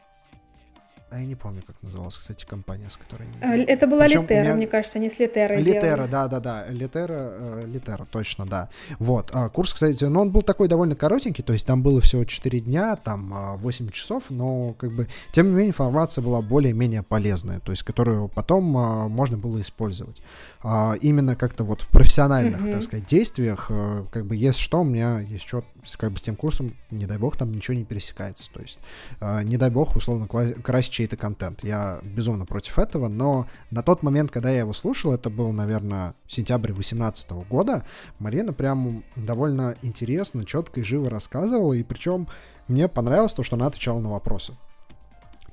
[1.08, 3.28] а я не помню, как называлась, кстати, компания, с которой...
[3.40, 3.62] Они...
[3.62, 4.54] Это была Причем Литера, меня...
[4.54, 8.68] мне кажется, они с Литерой Литера, да-да-да, Литера, э, Литера, точно, да.
[8.98, 12.24] Вот, а, курс, кстати, ну, он был такой довольно коротенький, то есть там было всего
[12.24, 17.04] 4 дня, там 8 а, часов, но, как бы, тем не менее, информация была более-менее
[17.04, 20.20] полезная, то есть, которую потом а, можно было использовать.
[20.62, 22.72] А, именно как-то вот в профессиональных, mm-hmm.
[22.72, 25.64] так сказать, действиях, а, как бы, если что, у меня есть что
[25.98, 28.78] как бы с тем курсом, не дай бог, там ничего не пересекается, то есть,
[29.20, 31.62] а, не дай бог, условно, красить чей-то контент.
[31.62, 36.14] Я безумно против этого, но на тот момент, когда я его слушал, это был, наверное,
[36.26, 37.84] сентябрь 2018 года,
[38.18, 42.28] Марина прям довольно интересно, четко и живо рассказывала, и причем
[42.68, 44.54] мне понравилось то, что она отвечала на вопросы.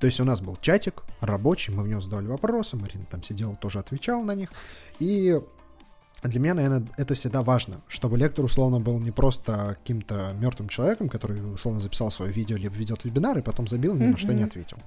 [0.04, 3.56] То есть у нас был чатик рабочий, мы в него задавали вопросы, Марина там сидела,
[3.56, 4.50] тоже отвечала на них.
[5.00, 5.40] И
[6.24, 11.08] для меня, наверное, это всегда важно, чтобы лектор, условно, был не просто каким-то мертвым человеком,
[11.08, 14.12] который, условно, записал свое видео, либо ведет вебинар, и потом забил, ни mm-hmm.
[14.12, 14.78] на что не ответил.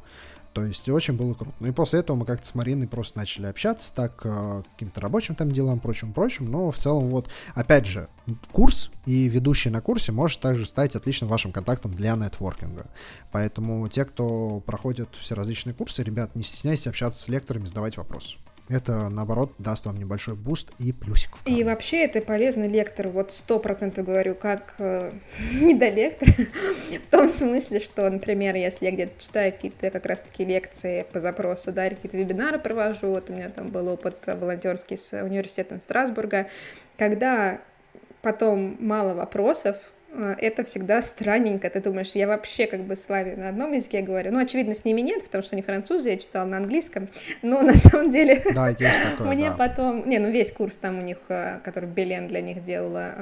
[0.57, 1.54] То есть очень было круто.
[1.61, 5.34] Ну и после этого мы как-то с Мариной просто начали общаться, так, э, каким-то рабочим
[5.34, 8.09] там делам, прочим-прочим, но в целом вот, опять же,
[8.52, 12.86] курс и ведущий на курсе может также стать отличным вашим контактом для нетворкинга.
[13.32, 18.38] Поэтому те, кто проходит все различные курсы, ребят, не стесняйтесь общаться с лекторами, задавать вопросы
[18.69, 21.31] это, наоборот, даст вам небольшой буст и плюсик.
[21.45, 25.12] И вообще это полезный лектор, вот сто процентов говорю, как э,
[25.61, 31.21] недолектор, в том смысле, что, например, если я где-то читаю какие-то как раз-таки лекции по
[31.21, 36.49] запросу, да, какие-то вебинары провожу, вот у меня там был опыт волонтерский с университетом Страсбурга,
[36.99, 37.61] когда
[38.23, 39.77] потом мало вопросов,
[40.39, 41.69] это всегда странненько.
[41.71, 44.33] Ты думаешь, я вообще как бы с вами на одном языке говорю.
[44.33, 47.09] Ну, очевидно, с ними нет, потому что они французы, я читала на английском.
[47.43, 48.43] Но на самом деле...
[48.55, 49.57] Да, есть такое, Мне да.
[49.57, 50.09] потом...
[50.09, 53.14] Не, ну весь курс там у них, а, который Белен для них делала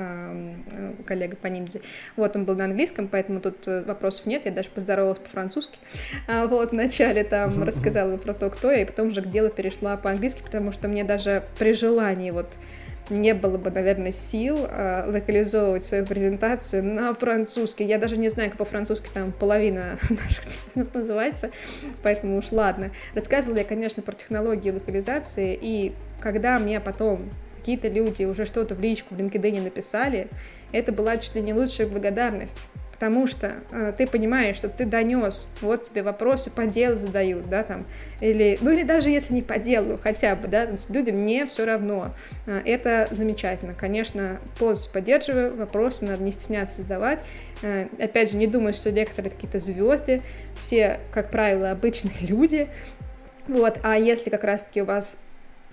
[1.07, 1.81] коллега по ниндзе,
[2.17, 4.43] вот он был на английском, поэтому тут э, вопросов нет.
[4.45, 5.79] Я даже поздоровалась по-французски.
[6.27, 9.97] А, вот вначале там рассказала про то, кто я, и потом уже к делу перешла
[9.97, 12.49] по-английски, потому что мне даже при желании вот
[13.11, 17.85] не было бы, наверное, сил э, локализовывать свою презентацию на французский.
[17.85, 20.45] Я даже не знаю, как по-французски там половина наших
[20.75, 21.51] минут называется,
[22.03, 22.91] поэтому уж ладно.
[23.15, 27.29] Рассказывала я, конечно, про технологии локализации, и когда мне потом
[27.59, 30.29] какие-то люди уже что-то в личку в LinkedIn написали,
[30.73, 32.59] это была чуть ли не лучшая благодарность
[32.95, 37.65] потому что э, ты понимаешь, что ты донес, вот тебе вопросы по делу задают, да,
[37.65, 37.85] там,
[38.21, 42.15] или, ну или даже если не по делу, хотя бы, да, людям не все равно,
[42.47, 47.19] э, это замечательно, конечно, полностью поддерживаю, вопросы надо не стесняться задавать,
[47.63, 50.23] э, опять же, не думаю, что лекторы какие-то звезды,
[50.57, 52.69] все, как правило, обычные люди,
[53.49, 55.17] вот, а если как раз-таки у вас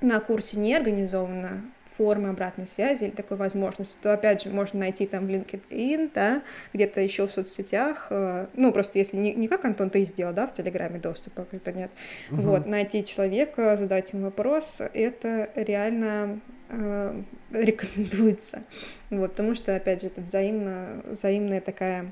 [0.01, 1.61] на курсе не организовано
[2.01, 6.41] формы обратной связи или такой возможности, то, опять же, можно найти там в LinkedIn, да,
[6.73, 10.47] где-то еще в соцсетях, э, ну, просто если не, не как Антон ты сделал, да,
[10.47, 11.91] в Телеграме доступа, как-то нет,
[12.31, 12.41] угу.
[12.41, 16.39] вот, найти человека, задать ему вопрос, это реально
[16.69, 17.21] э,
[17.51, 18.63] рекомендуется,
[19.11, 22.11] вот, потому что, опять же, это взаимно, взаимная такая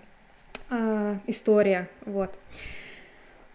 [0.69, 2.37] э, история, вот.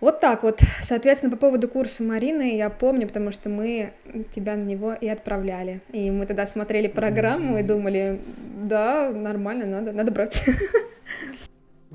[0.00, 0.60] Вот так вот.
[0.82, 3.92] Соответственно, по поводу курса Марины я помню, потому что мы
[4.34, 5.80] тебя на него и отправляли.
[5.92, 8.20] И мы тогда смотрели программу и думали,
[8.62, 10.44] да, нормально, надо, надо брать.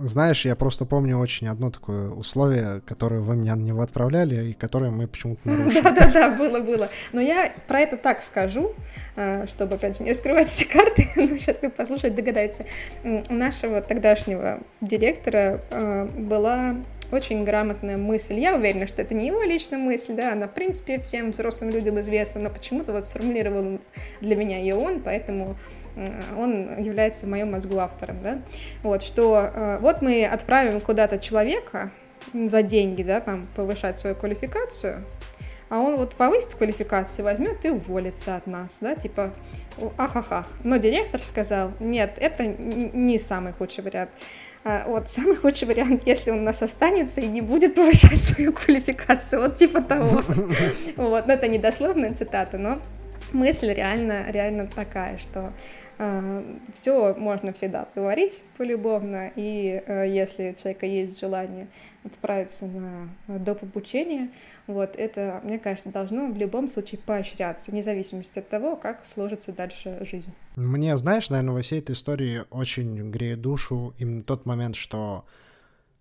[0.01, 4.53] Знаешь, я просто помню очень одно такое условие, которое вы меня на него отправляли, и
[4.53, 5.81] которое мы почему-то нарушили.
[5.83, 6.89] Да-да-да, было-было.
[7.11, 8.71] Но я про это так скажу,
[9.17, 12.65] э, чтобы, опять же, не раскрывать все карты, но сейчас кто послушает, догадается.
[13.03, 16.77] У нашего тогдашнего директора э, была
[17.12, 18.39] очень грамотная мысль.
[18.39, 21.99] Я уверена, что это не его личная мысль, да, она, в принципе, всем взрослым людям
[21.99, 23.80] известна, но почему-то вот сформулировал
[24.22, 25.55] для меня ее он, поэтому
[25.95, 26.05] э,
[26.38, 28.41] он является в моем мозгу автором, да,
[28.84, 31.91] вот, что э, вот мы отправим куда-то человека
[32.34, 35.03] за деньги, да, там, повышать свою квалификацию,
[35.70, 39.34] а он вот повысит квалификацию, возьмет и уволится от нас, да, типа,
[39.97, 40.47] ахахах.
[40.64, 44.10] Но директор сказал, нет, это не самый худший вариант.
[44.66, 48.51] А, вот, самый худший вариант, если он у нас останется и не будет повышать свою
[48.51, 50.22] квалификацию, вот типа того.
[50.97, 52.80] Вот, но это не дословная цитата, но
[53.32, 55.53] мысль реально, реально такая, что
[56.73, 61.67] все можно всегда говорить полюбовно, и э, если у человека есть желание
[62.05, 63.63] отправиться на доп.
[63.63, 64.29] обучение,
[64.65, 69.51] вот это, мне кажется, должно в любом случае поощряться, вне зависимости от того, как сложится
[69.51, 70.33] дальше жизнь.
[70.55, 75.25] Мне, знаешь, наверное, во всей этой истории очень греет душу именно тот момент, что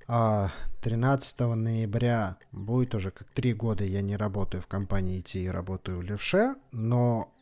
[0.06, 5.98] 13 а, ноября будет уже как три года я не работаю в компании IT, работаю
[5.98, 7.32] в Левше, но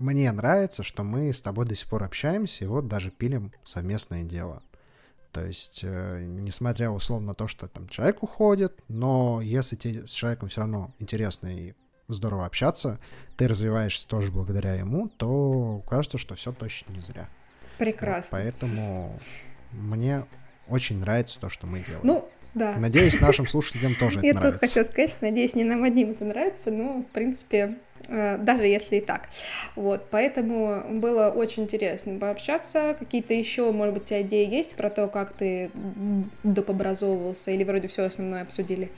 [0.00, 4.24] мне нравится, что мы с тобой до сих пор общаемся и вот даже пилим совместное
[4.24, 4.62] дело.
[5.32, 10.10] То есть, э, несмотря условно на то, что там человек уходит, но если тебе с
[10.10, 11.74] человеком все равно интересно и
[12.08, 12.98] здорово общаться,
[13.36, 17.28] ты развиваешься тоже благодаря ему, то кажется, что все точно не зря.
[17.78, 18.38] Прекрасно.
[18.38, 19.18] Вот, поэтому
[19.70, 20.26] мне
[20.66, 22.00] очень нравится то, что мы делаем.
[22.02, 22.76] Ну, да.
[22.76, 24.44] Надеюсь, нашим слушателям тоже это нравится.
[24.44, 27.78] Я только хотела сказать, что надеюсь, не нам одним это нравится, но, в принципе,
[28.08, 29.28] даже если и так.
[29.76, 32.96] Вот, поэтому было очень интересно пообщаться.
[32.98, 35.70] Какие-то еще, может быть, у тебя идеи есть про то, как ты
[36.42, 38.90] допобразовывался, или вроде все основное обсудили?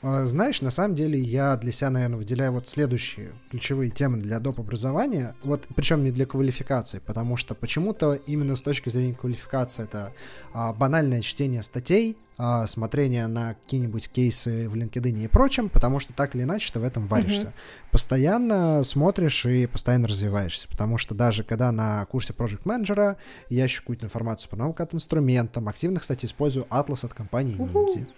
[0.00, 4.38] А, знаешь, на самом деле я для себя, наверное, выделяю вот следующие ключевые темы для
[4.38, 4.60] доп.
[4.60, 10.12] образования, вот причем не для квалификации, потому что почему-то именно с точки зрения квалификации это
[10.52, 16.12] а, банальное чтение статей, а, смотрение на какие-нибудь кейсы в LinkedIn и прочем, потому что
[16.12, 17.46] так или иначе ты в этом варишься.
[17.46, 17.90] Mm-hmm.
[17.90, 23.16] Постоянно смотришь и постоянно развиваешься, потому что даже когда на курсе Project Manager
[23.48, 28.04] я ищу какую-то информацию по науке от инструментам, активно, кстати, использую атлас от компании Unity.
[28.04, 28.08] Uh-huh.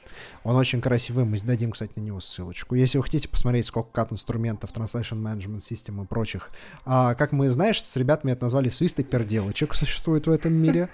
[0.45, 2.75] Он очень красивый, мы дадим, кстати, на него ссылочку.
[2.75, 6.51] Если вы хотите посмотреть, сколько кат инструментов, Translation Management System и прочих,
[6.85, 10.91] а, как мы, знаешь, с ребятами это назвали свисты перделочек существует в этом мире,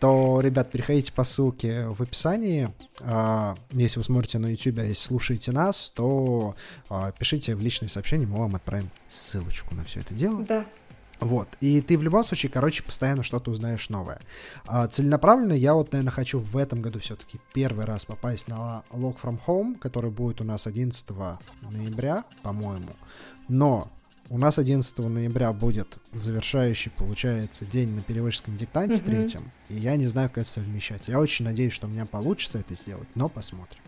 [0.00, 2.61] то, ребят, переходите по ссылке в описании,
[3.00, 6.54] а, если вы смотрите на YouTube, а если слушаете нас, то
[6.88, 10.42] а, пишите в личные сообщения, мы вам отправим ссылочку на все это дело.
[10.42, 10.66] Да.
[11.20, 11.48] Вот.
[11.60, 14.20] И ты в любом случае, короче, постоянно что-то узнаешь новое.
[14.66, 19.16] А, целенаправленно я вот, наверное, хочу в этом году все-таки первый раз попасть на Log
[19.22, 21.08] from Home, который будет у нас 11
[21.70, 22.90] ноября, по-моему.
[23.48, 23.88] Но
[24.32, 29.04] у нас 11 ноября будет завершающий, получается, день на переводческом диктанте mm-hmm.
[29.04, 31.06] третьем, и я не знаю, как это совмещать.
[31.06, 33.78] Я очень надеюсь, что у меня получится это сделать, но посмотрим.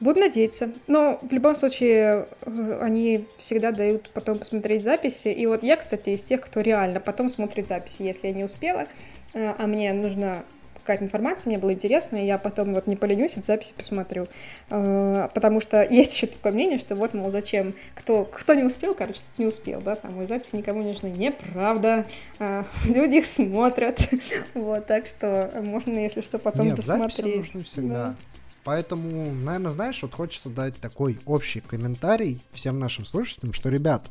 [0.00, 0.72] Буду надеяться.
[0.88, 5.28] Но в любом случае э, они всегда дают потом посмотреть записи.
[5.28, 8.88] И вот я, кстати, из тех, кто реально потом смотрит записи, если я не успела,
[9.32, 10.44] э, а мне нужно
[10.86, 14.28] какая-то информация, мне было интересно, и я потом вот не поленюсь, в записи посмотрю.
[14.70, 18.94] Э, потому что есть еще такое мнение, что вот, мол, зачем, кто, кто не успел,
[18.94, 21.08] короче, тот не успел, да, там, и записи никому не нужны.
[21.08, 22.06] Неправда,
[22.38, 24.00] э, люди их смотрят,
[24.54, 27.36] вот, так что можно, если что, потом Нет, посмотреть.
[27.36, 27.94] нужны всегда.
[27.94, 28.14] Да.
[28.62, 34.06] Поэтому, наверное, знаешь, вот хочется дать такой общий комментарий всем нашим слушателям, что, ребят,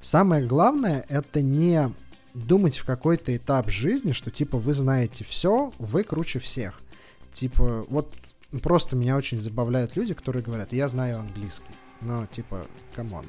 [0.00, 1.90] самое главное это не
[2.34, 6.80] думать в какой-то этап жизни, что типа вы знаете все, вы круче всех.
[7.32, 8.12] Типа, вот
[8.62, 11.64] просто меня очень забавляют люди, которые говорят, я знаю английский.
[12.00, 13.24] Но, типа, come on.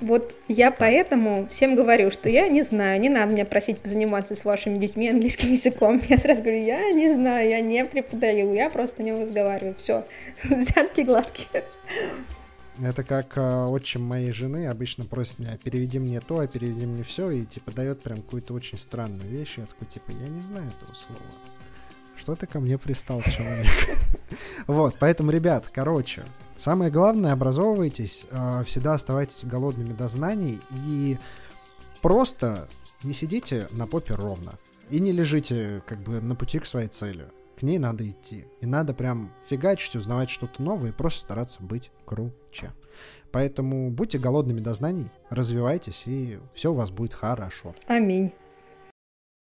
[0.00, 4.44] Вот я поэтому всем говорю, что я не знаю, не надо меня просить позаниматься с
[4.44, 6.00] вашими детьми английским языком.
[6.08, 9.74] Я сразу говорю, я не знаю, я не преподаю, я просто не разговариваю.
[9.76, 10.04] Все,
[10.44, 11.64] взятки гладкие.
[12.80, 17.02] Это как э, отчим моей жены обычно просит меня, переведи мне то, а переведи мне
[17.02, 19.58] все, и типа дает прям какую-то очень странную вещь.
[19.58, 21.20] Я такой, типа, я не знаю этого слова.
[22.16, 23.66] Что ты ко мне пристал, человек?
[24.66, 26.24] Вот, поэтому, ребят, короче,
[26.56, 31.18] самое главное, образовывайтесь, э, всегда оставайтесь голодными до знаний и
[32.00, 32.68] просто
[33.02, 34.54] не сидите на попе ровно.
[34.88, 37.26] И не лежите как бы на пути к своей цели.
[37.62, 38.44] К ней надо идти.
[38.60, 42.72] И надо прям фигачить, узнавать что-то новое и просто стараться быть круче.
[43.30, 47.76] Поэтому будьте голодными до знаний, развивайтесь, и все у вас будет хорошо.
[47.86, 48.32] Аминь.